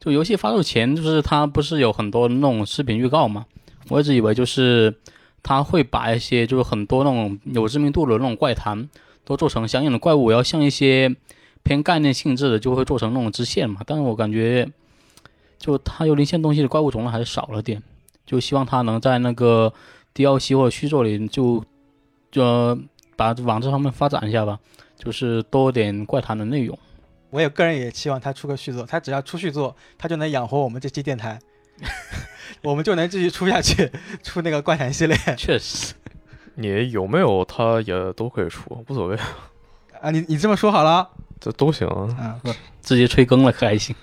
[0.00, 3.44] 就游戏发售前，就是他不是有很多那种视频预告嘛，
[3.90, 4.94] 我一直以为就是
[5.42, 8.88] 他会把一些就是很多那种有知名度的那种怪谈
[9.26, 11.14] 都做成相应的怪物，要像一些
[11.62, 13.82] 偏概念性质的就会做成那种支线嘛。
[13.86, 14.66] 但是我感觉，
[15.58, 17.82] 就它幽灵线东西的怪物种类还是少了点，
[18.24, 19.70] 就希望它能在那个
[20.14, 21.62] DLC 或者续作里就
[22.32, 22.78] 就
[23.16, 24.58] 把往这方面发展一下吧，
[24.96, 26.78] 就是多点怪谈的内容。
[27.30, 31.38] 我也个人也期望他出个续作，他只要出续作，他就能养活我们这期电台，
[32.62, 33.90] 我们就能继续出下去，
[34.22, 35.94] 出那个怪谈系列确实，
[36.56, 39.16] 你有没有他也都可以出，无所谓，
[40.00, 40.10] 啊！
[40.10, 41.08] 你你这么说好了，
[41.40, 41.86] 这都行
[42.18, 42.40] 啊，
[42.80, 43.94] 自己吹更了，可还行。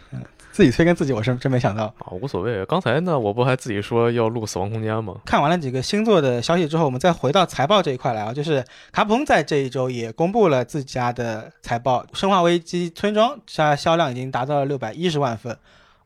[0.58, 1.84] 自己催更自己，我是真没想到。
[2.00, 2.66] 啊，无所谓。
[2.66, 5.14] 刚才呢，我不还自己说要录《死亡空间》吗？
[5.24, 15.56] 看完了几个星座的消息之后，我们再回到财报这一块来啊，就是卡普空在这一周也公布了自家的财报，《生化危机：村庄》它销量已经达到了六百一十万份。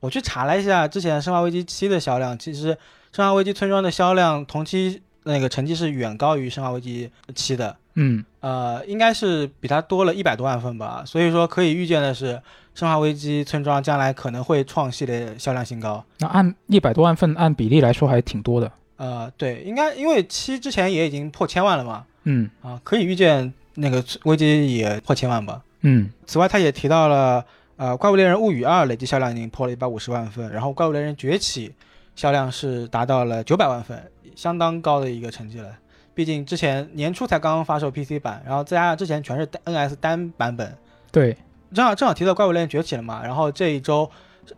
[0.01, 2.75] 我去查了一下之前《生化危机七》的销量，其实
[3.13, 11.03] 《生化危机：村庄》的销量同期那个成绩是远高于《生化危机七》的，嗯，呃，应该是比它多了一百多万份吧。
[11.05, 12.33] 所以说可以预见的是，
[12.73, 16.03] 《生化危机：村庄》将来可能会创系列销量新高。
[16.19, 18.71] 那按一百多万份按比例来说还挺多的。
[18.97, 25.61] 呃，对，应该因为七之前也已经破千万了嘛，嗯啊，可以预见那个危机也破千万吧。
[25.81, 27.43] 嗯，此外，他也提到了，
[27.77, 31.69] 呃，《怪物猎人物语二》累计销量已经破了一百五十万份，然后《怪物猎人崛起》
[32.15, 33.99] 销量是达到了九百万份，
[34.35, 35.69] 相当高的一个成绩了。
[36.13, 40.77] 毕竟之前年初才刚刚发售 PC 版，然后再加上之前全是 NS 单版本，
[41.11, 41.35] 对，
[41.73, 44.09] 正好正好提到《怪物猎人崛起》了嘛，然后这一周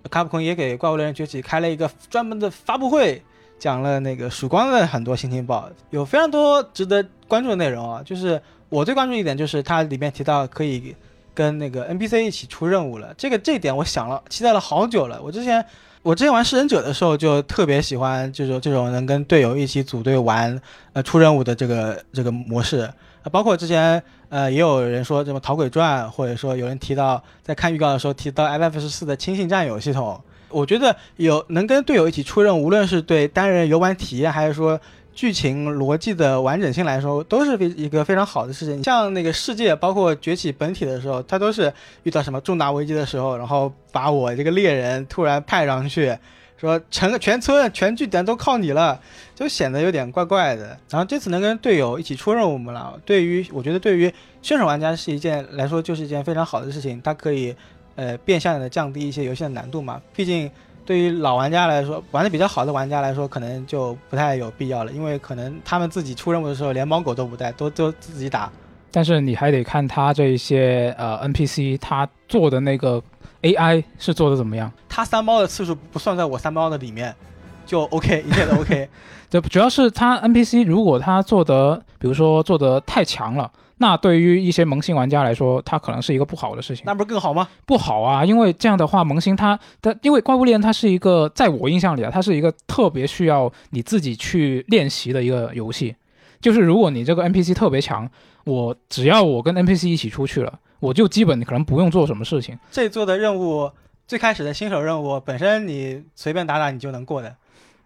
[0.10, 3.22] 卡普空也给《怪物猎人崛起》开了一个专门的发布会，
[3.60, 8.02] 讲了那个曙光的很多新情报，有非常多值得关注的内容啊。
[8.04, 10.96] 就是我最关注一点就是它里面提到可以
[11.36, 15.22] 跟那个 NPC 一起出任务了，这个这点我想了期待了好久了。
[15.22, 15.64] 我之前
[16.02, 20.60] 我之前玩食人者的时候就特别喜欢这种这种能跟队友一起组队玩
[20.94, 22.90] 呃出任务的这个这个模式。
[23.32, 24.04] 包括之前
[24.34, 30.20] 呃也有人说什么《逃鬼传》，或者说有人提到在看预告的时候提到 FF 十四的亲信战友系统，
[30.50, 34.82] 我觉得有能跟队友一起出任务，无论是对单人游玩体验，还是说
[35.14, 38.84] 剧情逻辑的完整性来说，都是非一个非常好的事情。
[38.84, 41.72] 像那个世界，包括崛起本体的时候，它都是
[42.02, 46.18] 遇到什么重大危机的时候，然后把我这个猎人突然派上去。
[46.68, 49.00] 说全全村全据点都靠你了，
[49.36, 50.78] 就显得有点怪怪的。
[50.90, 57.56] 然后这次能跟队友一起出任务嘛了，对于我觉得对于新手玩家是一件来说就是一件非常好的事情，它可以
[57.96, 60.02] 呃变相的降低一些游戏的难度嘛。
[60.16, 60.50] 毕竟
[60.86, 68.52] 对于老玩家来说，玩的比较好的玩家来说，可能就不太有必要了，因为可能他们自己出任务的时候连猫狗都不带，都都自己打。
[68.92, 73.02] 但是你还得看他这一些呃 NPC 他做的那个
[73.44, 74.72] AI 是做的怎么样。
[74.90, 77.16] 他三包的次数不算在我三包的里面，
[77.66, 78.90] 就 OK，一切都 OK。
[79.30, 86.84] 对，主要是他 NPC 如果他做的，比如说做的太强了，那对于一些萌新玩家来说，它可能是一个不好的事情。
[86.86, 87.48] 那不是更好吗？
[87.66, 95.96] 不好啊，因为这样的话，萌新它它因为怪物猎人它是一个，在我印象里啊，它是一个特别需要你自己去练习的一个游戏。
[96.40, 98.08] 就是如果你这个 NPC 特别强，
[98.44, 102.60] 我只要我跟 NPC 一起出去了，我就基本可能不用做什么事情。
[102.72, 103.72] 这做的任务
[104.06, 107.34] 最开始的新手任务本身你随便打打你就能过的，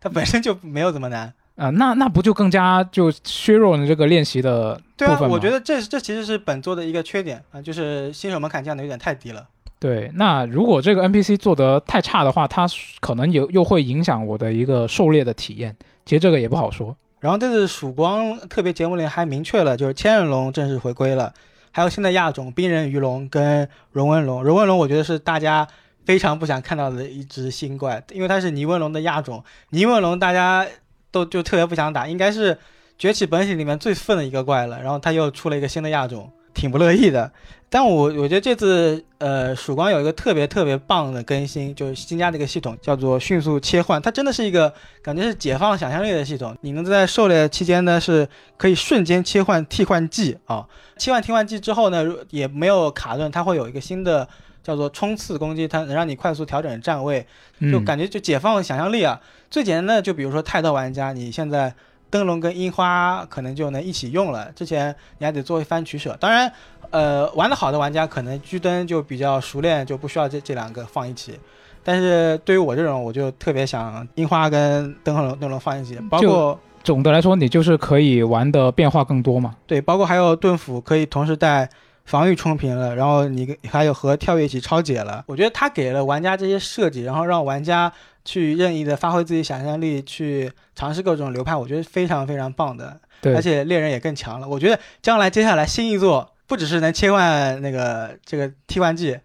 [0.01, 1.31] 它本身就没有怎么难。
[1.57, 5.19] 啊、那那不就更加就削弱了这个练习的对啊？
[5.21, 9.47] 我觉得这这其实是本作的一个缺点啊，就是新手门槛降的有点太低了。
[9.79, 10.11] 对。
[10.13, 12.67] 那如果这个 NPC 做得太差的话，它
[12.99, 15.75] 可能有又会影响我的一个狩猎的体验。
[16.05, 16.95] 其实这个也不好说。
[17.19, 21.33] 然后这次曙光特别节目里还明确了，就是千人龙正式回归了，
[21.77, 24.43] 还有新的亚种冰人鱼龙跟荣温龙。
[24.43, 25.67] 荣温龙我觉得是大家
[26.05, 29.43] 非常不想看到的一只新怪，因为它是尼温龙的亚种。
[29.69, 30.65] 尼温龙大家
[31.11, 32.57] 都就特别不想打，应该是
[32.97, 34.81] 崛起本体里面最愤的一个怪了。
[34.81, 37.31] 然后它又出了一个新的亚种，挺不乐意的。
[37.69, 46.57] 但我我觉得这次呃曙光有一个特别特别棒的更新，就是新加的一个系统叫做迅速切换，它真的是一个感觉是解放想象力的系统。
[46.61, 50.65] 你能在狩猎期间呢是可以瞬间切换替换技啊，
[50.97, 54.25] 切换替换技之后呢如也没有卡顿，它会有一个新的
[54.63, 57.19] 叫做冲刺攻击，它能让你快速调整站位，
[57.59, 59.19] 就嗯，感觉就解放想象力啊。
[59.51, 61.73] 最简单的就比如说泰斗玩家，你现在
[62.09, 66.15] 灯笼跟樱花可能就能一起用了，之前你还得做一番取舍。
[66.19, 66.51] 当然，
[66.89, 71.39] 呃，玩得好的玩家可能狙灯就比较熟练，就不需要这这两个放一起。
[71.83, 79.55] 但是对于我这种，我就特别想樱花跟灯笼灯笼放一起，包括总的来说，你就是可以玩的变化更多嘛。
[79.65, 81.69] 对，包括还有盾斧可以同时带
[82.03, 85.23] 防御冲平了，然后你还有和跳跃一起超解了。
[85.27, 87.91] 我觉得他给了玩家这些设计，然后让玩家
[88.27, 92.99] 去任意的发挥自己想象力，去尝试各种流派，我觉得非常非常棒的。
[93.21, 94.45] 对，而且猎人也更强了。
[94.45, 99.17] 我觉得将来接下来新一座不只是能切换那个这个替换技，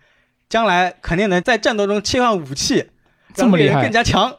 [0.49, 2.89] 将来肯定能在战斗中切换武器，
[3.35, 4.33] 这么厉害更加强。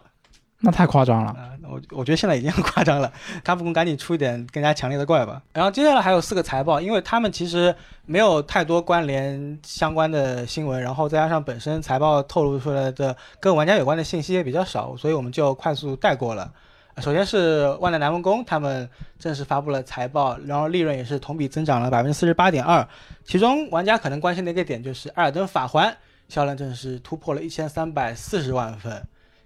[0.61, 1.35] 那太夸张了。
[1.75, 3.11] 啊、我我觉得现在已经很夸张了，
[3.43, 5.41] 卡普空赶紧出一点更加强烈的怪吧。
[5.53, 7.73] 然后接下来还有四个财报，因为他们其实
[8.05, 16.51] 没有太多关联相关的新闻，然后再加上本身财报透露出来的跟玩家有关的信息也比较少，所以我们就快速带过了。
[16.95, 22.87] 呃首先是万代南梦宫，他们正式发布了财报，然后利润也是同比增长了百分之四十八点二。
[23.25, 25.89] 其中玩家可能关心的一个点就是《艾尔登法环》
[26.29, 28.93] 销量正式突破了一千三百四十万份，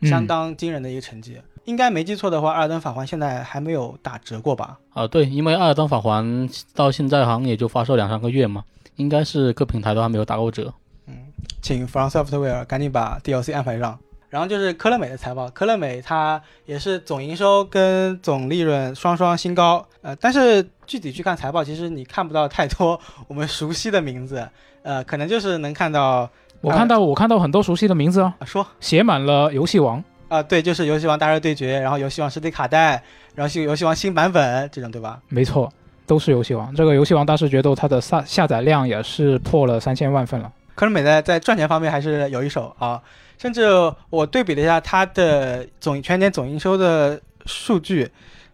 [0.02, 1.42] 嗯相当惊人的一个成绩。
[1.68, 4.80] 应该没记错的话，《艾尔登法环》现在还没有打折过吧？
[4.94, 6.26] 啊，对，因为《艾尔登法环》
[6.74, 8.64] 到现在好像也就发售两三个月嘛，
[8.96, 10.74] 应该是各平台都还没有打过折。
[11.08, 11.14] 嗯
[11.62, 14.00] 请 From Software 赶紧把 DLC 安排上。
[14.30, 24.48] 然后就是科乐美的财报，科乐美它也是总营收跟总利润双双新高，呃，但是具体去看财报，其实你看不到太多我们熟悉的名字，
[24.84, 30.04] 呃，可能就是能看到我看到我看到很多熟悉的名字啊，啊说写满了游戏王。
[30.30, 33.02] 啊、对，就是游戏王大热对决，然后游戏王实体卡带，
[33.34, 35.20] 然后新游戏王新版本这种，对吧？
[35.30, 35.72] 没错，
[36.06, 36.74] 都是游戏王。
[36.76, 40.52] 这个游戏王大师决斗，它的下下载量也是破了三千万份了。
[40.76, 43.02] 科乐美在在赚钱方面还是有一手啊，
[43.38, 43.68] 甚至
[44.10, 48.10] 我对比了一下它的总全年总营收的数据，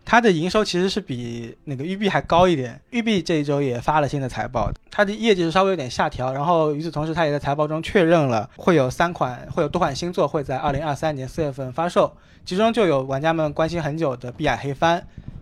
[0.06, 2.80] 它的营收其实是比那个育碧还高一点。
[2.92, 12.16] 育碧这一周也发了新的财报，它的业绩是稍微有点下调，然后与此同时，它也在财报中确认了会有三款会有多款新作会在二零二三年四月份发售，
[12.46, 15.00] 其中就有玩家们关心很久的《碧海黑帆》。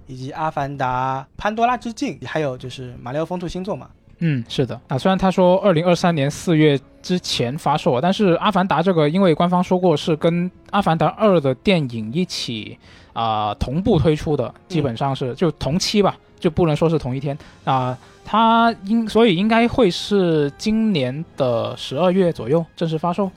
[0.07, 3.89] 以及《阿凡达：潘多拉之境》，还有就是《马里奥风兔》星座嘛，
[4.23, 4.79] 嗯，是的。
[4.87, 12.77] 啊，虽然他说二零二三年四月之前发售，但是《阿凡达》这个，因为官方说过是跟《阿凡达二》的电影一起
[13.13, 17.37] 啊、同步推出的，基本上是、就同期吧，就不能说是同一天。
[17.65, 23.29] 啊、它应所以应该会是今年的十二月左右正式发售，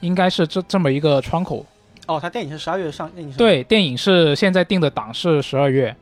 [0.00, 1.64] 应该是这这么一个窗口。
[2.06, 5.94] 哦，它电影是十二月上映，是，对，电影是现在定的档是十二月，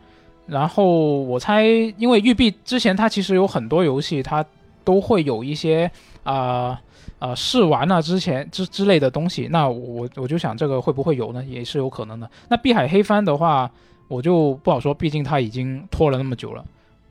[0.48, 1.64] 然后我猜，
[1.98, 4.44] 因为育碧之前它其实有很多游戏，它
[4.82, 5.90] 都会有一些
[6.24, 6.80] 啊
[7.18, 11.44] 啊、试玩啊之前之之类的东西，那我我就想这个会不会有呢？
[11.44, 12.30] 也是有可能的。
[12.48, 13.70] 那碧海黑帆的话，
[14.08, 16.64] 我就不好说，毕竟它已经拖了那么久了。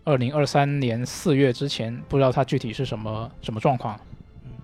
[0.03, 3.99] 二零二三年四月之前，不知道它具体是什么什么状况。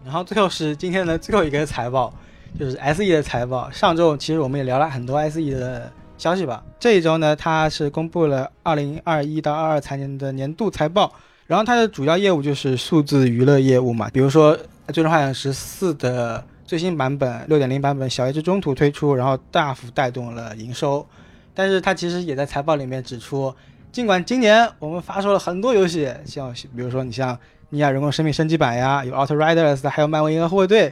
[0.06, 2.14] 然后最后是今天的最后一个财报，
[2.58, 3.70] 就是 SE 的财报。
[3.70, 5.91] 上周其实我们也聊了很多 SE 的
[6.24, 6.64] 消息吧。
[6.80, 11.12] 这一周呢，它是公布了2021到22财年的年度财报。
[11.48, 14.58] 然后它的主要业务就是数字娱乐业务嘛，比如说
[14.94, 21.06] 《最终幻想十四》的最新版本六点零版本小叶之中途推出，然后大幅带动了营收。
[21.54, 23.54] 但是它其实也在财报里面指出，
[23.91, 27.36] 尽管今年我们发售了很多游戏，像比如说你像
[27.68, 30.90] 《尼亚：人工生命升级版》呀，有《Outriders》，还有《漫威银河护卫队》，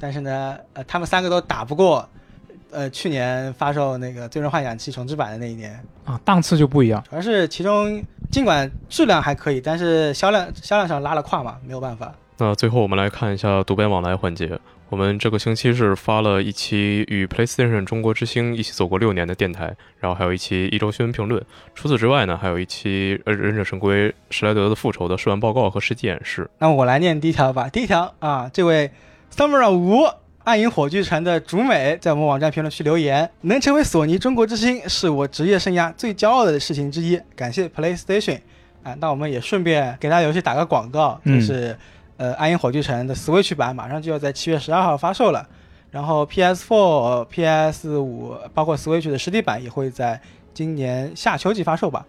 [0.00, 2.06] 但是呢，呃，他们三个都打不过，
[2.72, 5.78] 呃，去年发售那个《最终幻想七》重置版的那一年。
[6.04, 7.02] 啊，档次就不一样。
[7.08, 12.12] 主要是其中尽管质量还可以，但是销量销量上拉了胯嘛，没有办法。
[12.38, 14.58] 那最后我们来看一下读编往来环节。
[14.88, 21.42] 我们这个星期是发了一期与 PlayStation 中国之星一起走过六年的电台，然后还有一期一周新闻评论。
[21.74, 26.50] 除此之外呢，还有一期呃《忍者神龟：史莱德的复仇》的试玩报告和实际演示。
[26.58, 27.70] 那我来念第一条吧。
[27.70, 28.90] 第一条啊，这位
[29.34, 30.02] Summer 五
[30.44, 37.20] 暗影火炬城的竹美在我们网站评论区留言：能成为索尼中国之星是我职业生涯最骄傲的事情之一。
[37.36, 38.40] 感谢 PlayStation
[38.82, 41.76] 啊，那我们也顺便给大家游戏打个广告，就嗯是。
[42.18, 45.44] 呃，暗影火炬城的 Switch 版马上就要在七月十二号发售了，
[45.90, 50.20] 然后 PS4、PS5 包括 Switch 的实体版也会在
[50.54, 52.06] 今年夏秋季发售吧。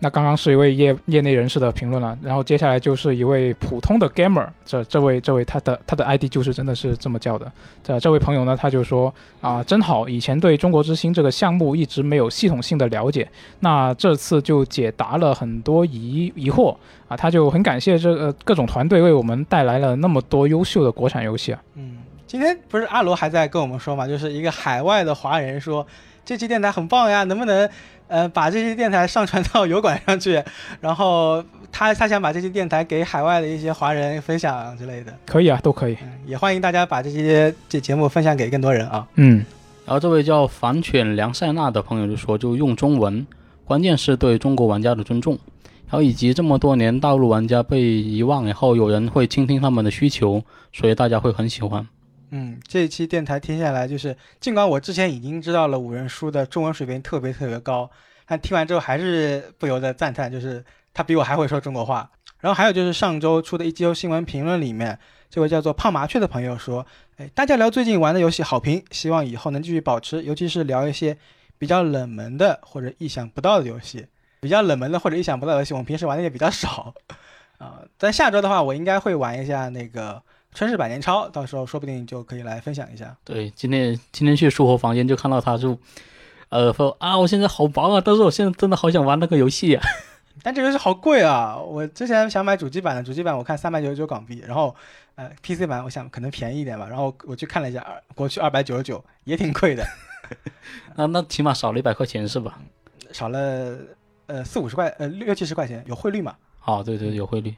[0.00, 7.50] 那刚刚是一位业业内人士的评论了，然后接下来就是一位普通的 gamer，这这位这位他的他的 ID 就是真的是这么叫的。
[7.82, 16.76] 这这位朋友呢，他就说啊，真好，以前对中国之星这个项目一直没有系统性的了解，那这次就解答了很多疑疑惑
[17.08, 21.60] 啊，他就很感谢这个各种团队为我们带来了那么多优秀的国产游戏啊。
[21.74, 25.84] 嗯，今天不是阿罗还在跟我们说嘛，就是一个海外的华人说
[26.24, 27.68] 这期电台很棒呀，能不能
[28.08, 30.42] 呃把这些电台上传到油管上去？
[30.80, 35.14] 然后他他想把这些电台给海外的一些华人分享之类的。
[35.24, 35.96] 可以啊，都可以。
[36.02, 39.06] 嗯，也欢迎大家把这些这节目分享给更多人啊。
[39.14, 39.44] 嗯，
[39.86, 43.26] 然后这位叫反犬梁塞纳的朋友就说，就用中文，
[43.64, 45.38] 关键是对中国玩家的尊重，
[45.86, 51.86] 然后以及这么多年大陆玩家被遗忘以后，有人会倾听他们的需求，所以大家会很喜欢。
[52.30, 57.90] 嗯，这一期电台听下来，就是尽管我之前已经知道了五人书的中文水平特别特别高，
[58.26, 62.10] 但听完之后还是不由得赞叹，就是他比我还会说中国话。
[62.40, 64.98] 然后还有就是上周出的一周新闻评论里面，
[65.30, 66.86] 这位叫做胖麻雀的朋友说，
[67.16, 71.16] 哎，大家聊最近玩的游戏好评，希望以后能继续保持，尤其是聊一些
[71.58, 74.06] 比较冷门的或者意想不到的游戏。
[74.40, 76.94] 比较冷门的或者意想不到的游戏，我们平时玩的也比较少
[77.58, 80.22] 啊、但下周的话，我应该会玩一下那个。
[80.54, 83.16] 春日百年抄，到时候说不定就可以来分享一下。
[83.24, 85.78] 对，今天今天去书火房间就看到他就，
[86.48, 89.82] 呃说啊，我现在好忙啊，但是我现在真的好想玩那个游戏啊。
[90.42, 91.56] 但这个游戏好贵啊！
[91.56, 94.74] 我之前想买主机版的，主机版我看三百九十九港币，然后
[95.16, 99.84] 呃 PC 版我想可能便宜一点吧，然后我去看了一下，二国区二百九十九也挺贵的，
[100.94, 102.56] 那那起码少了一百块钱是吧？
[103.12, 103.76] 少了
[104.26, 106.36] 呃四五十块，呃六七十块钱，有汇率嘛？
[106.60, 107.52] 好，对对，有汇率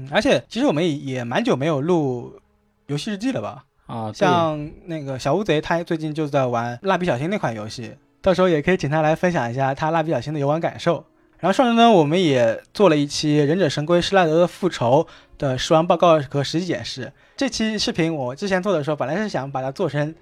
[0.00, 2.40] 嗯，而且其实我们也也蛮久没有录
[2.86, 3.64] 游戏日记了吧？
[3.86, 4.12] 啊。
[4.12, 11.04] 像那个小乌贼，他最近就在玩蜡笔小新那款游戏，到时候也可以请他来分享一下他蜡笔小新的游玩感受。
[11.38, 15.04] 然后上周呢，我们也做了一期《忍者神龟：施耐德的复仇》
[15.38, 17.10] 的试玩报告和实际演示。
[17.34, 20.14] 这期视频我之前做的时候，本来是想把它做成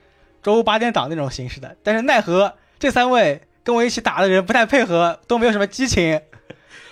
[0.45, 6.21] 周五八点档那种形式的，但是奈何这三位跟我一起打的人不太配合，都没有什么激情，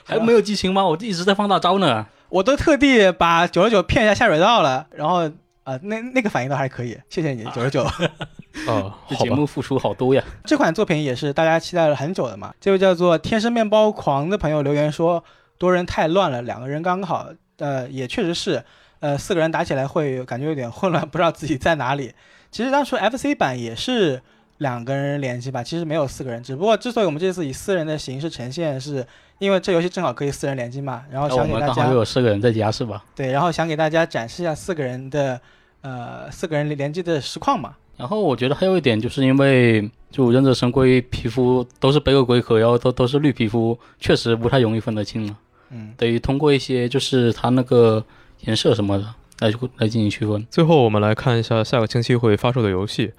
[0.03, 0.85] 还没有激情吗？
[0.85, 2.05] 我一直在放大招呢。
[2.29, 5.33] 我都特地把九十九骗一下下水道了，然后啊、
[5.65, 7.83] 呃那那个反应倒还可以，谢谢你九十九。
[8.67, 10.25] 哦，好吧，这节目付出好多呀。
[10.45, 12.55] 这款作品也是大家期待了很久的嘛。
[12.61, 15.23] 这位叫做天生面包狂的朋友留言说，
[15.59, 17.27] 多人太乱了，两个人刚好。
[17.59, 18.63] 呃，也确实是，
[19.01, 22.13] 呃，四个人打起来会感觉有点混乱，不知道自己在哪里。
[22.51, 24.23] 其实当初 FC 版也是
[24.59, 26.43] 两个人联机吧，其实没有四个人。
[26.43, 29.07] 只不过之所以我们这次以四人的形式呈现，是
[29.39, 33.05] 因为这游戏正好可以四人联机嘛，然后然后我们刚好想给大家又有四个人在家是吧？
[33.15, 35.41] 对，然后想给大家展示一下四个人的
[35.83, 37.75] 呃四个人联机的实况嘛。
[37.97, 45.37] 然后我觉得还有一点，就是因为就忍者神龟皮肤都是背个龟壳，然后都都是绿皮肤，确实不太容易分得清了。
[45.71, 48.05] 嗯，得通过一些就是它那个
[48.43, 49.05] 颜色什么的
[49.41, 50.47] 来来进行区分。
[50.51, 53.13] 最后我们来看一下下个星期会发售的游戏。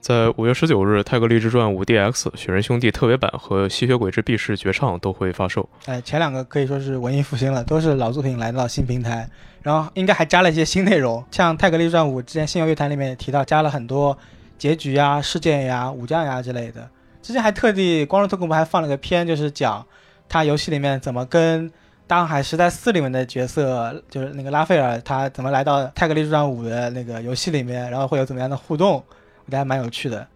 [0.00, 5.68] 在五月十九日，《泰格利之传五 DX》、《雪人兄弟》特别版和《吸血鬼之避世绝唱》都会发售。
[5.84, 9.28] 哎，前两个可以说是文艺复兴了，都是老作品来到新平台，
[9.62, 14.16] 然后应该还加了一些新内容，像《泰格利之传五》之前新游乐坛里面也提到，加了很多
[14.56, 16.88] 结局呀、事件呀、武将呀之类的。
[17.20, 19.86] 之前还特地光荣特工部还放了个片，就是讲
[20.30, 21.68] 他游戏里面怎么跟
[22.06, 29.04] 《大航海时代四》里面的角色，就是那个拉斐尔，他怎么来到《泰格利之传五》的那个游戏里面，然后会有怎么样的互动，
[29.50, 30.26] 觉得还蛮有趣的。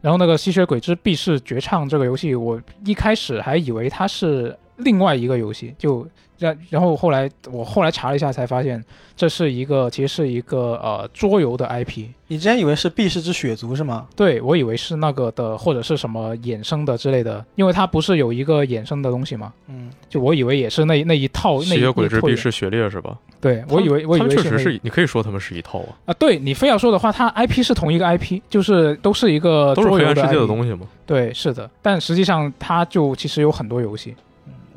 [0.00, 6.06] 然后那个《吸血鬼之必是绝唱》这个游戏，我一开始还以为它是另外一个游戏，就
[6.38, 8.82] 然然后后来我后来查了一下才发现，
[9.16, 12.06] 这是一个其实是一个呃桌游的 IP。
[12.26, 14.08] 你之前以为是避世之血族是吗？
[14.16, 19.52] 对我以为是那个的或者是什么衍生的之类的，因为它不是有一个衍生的东西吗？
[19.68, 23.16] 嗯，就我以为也是那那一套吸血鬼之那一套必是血猎是吧？
[23.40, 30.88] 对我以为我以他为确实是，你可以说他们是一套啊，啊，对你非要说的话，它 IP 是同一个 IP，就是都是一个都是黑暗世界的东西嘛。
[31.06, 34.16] 对，是的，但实际上它就其实有很多游戏。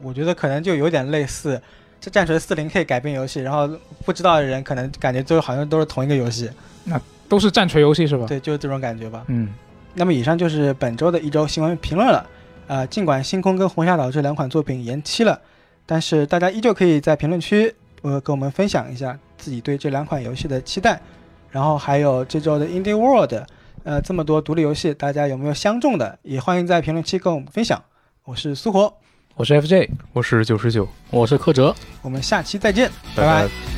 [0.06, 1.60] 我觉得可能就有点类似，
[2.00, 3.68] 这战锤四零 K 改编游戏，然后
[4.06, 6.48] 不知道的人可能感觉就好像都是同一个游戏，
[6.84, 8.28] 那都是战锤游戏是吧？
[8.28, 9.24] 对，就是这种感觉吧。
[9.30, 9.52] 嗯，
[9.96, 12.24] 那么以上就是本周的一周新闻评论了。
[12.68, 15.40] 呃，尽管星空跟红霞岛这两款作品延期了，
[15.86, 21.00] 但是大家依旧可以在评论区呃跟我们分享一下自己对这两款游戏的期待，
[21.50, 23.34] 然后还有这周的 Indie World，
[23.84, 26.18] 呃，这么多独立游戏，大家有没有相中的？
[26.24, 27.84] 也欢迎在评论区跟我们分享。
[28.24, 28.92] 我是苏活，
[29.36, 30.88] 我是 fj 我是九十九。
[31.10, 31.76] 我是柯哲。
[32.02, 33.76] 我们下期再见拜拜。